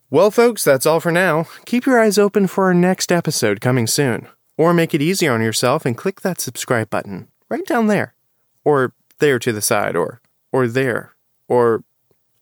Well, 0.09 0.31
folks, 0.31 0.63
that's 0.63 0.85
all 0.85 0.99
for 1.01 1.11
now. 1.11 1.47
Keep 1.65 1.85
your 1.85 1.99
eyes 2.01 2.17
open 2.17 2.47
for 2.47 2.65
our 2.65 2.73
next 2.73 3.11
episode 3.11 3.59
coming 3.59 3.87
soon. 3.87 4.27
Or 4.57 4.73
make 4.73 4.93
it 4.93 5.01
easier 5.01 5.33
on 5.33 5.41
yourself 5.41 5.85
and 5.85 5.97
click 5.97 6.21
that 6.21 6.39
subscribe 6.41 6.89
button 6.89 7.27
right 7.49 7.65
down 7.65 7.87
there. 7.87 8.15
Or 8.63 8.93
there 9.19 9.37
to 9.39 9.51
the 9.51 9.61
side, 9.61 9.95
or 9.95 10.21
or 10.51 10.67
there. 10.67 11.13
Or 11.47 11.83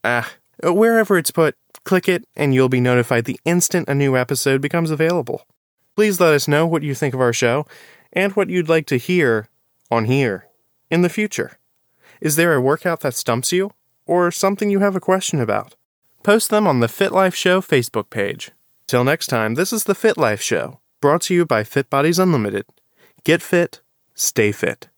ah, 0.04 0.32
wherever 0.64 1.18
it's 1.18 1.32
put, 1.32 1.56
click 1.86 2.10
it 2.10 2.28
and 2.36 2.54
you'll 2.54 2.68
be 2.68 2.82
notified 2.82 3.24
the 3.24 3.40
instant 3.46 3.88
a 3.88 3.96
new 3.96 4.18
episode 4.18 4.60
becomes 4.60 4.92
available. 4.92 5.46
Please 5.96 6.20
let 6.20 6.34
us 6.34 6.48
know 6.48 6.68
what 6.68 6.84
you 6.84 6.94
think 6.94 7.14
of 7.14 7.22
our 7.22 7.32
show 7.32 7.66
and 8.12 8.34
what 8.34 8.50
you'd 8.50 8.68
like 8.68 8.86
to 8.88 8.98
hear 8.98 9.48
on 9.90 10.06
here 10.06 10.48
in 10.92 11.02
the 11.02 11.10
future. 11.10 11.58
Is 12.20 12.36
there 12.36 12.54
a 12.54 12.62
workout 12.62 13.00
that 13.02 13.14
stumps 13.14 13.54
you? 13.54 13.72
Or 14.06 14.30
something 14.30 14.70
you 14.70 14.80
have 14.80 14.96
a 14.96 15.00
question 15.00 15.40
about? 15.40 15.76
Post 16.22 16.50
them 16.50 16.68
on 16.68 16.80
the 16.80 16.88
Fit 16.88 17.12
Life 17.12 17.34
Show 17.34 17.62
Facebook 17.62 18.10
page. 18.10 18.52
Till 18.88 19.04
next 19.04 19.28
time, 19.28 19.56
this 19.56 19.74
is 19.74 19.86
the 19.86 19.96
Fit 19.96 20.18
Life 20.18 20.42
Show, 20.42 20.80
brought 21.02 21.22
to 21.24 21.34
you 21.34 21.46
by 21.46 21.64
Fit 21.64 21.90
Bodies 21.90 22.20
Unlimited. 22.20 22.66
Get 23.24 23.42
fit, 23.42 23.82
stay 24.14 24.52
fit. 24.52 24.90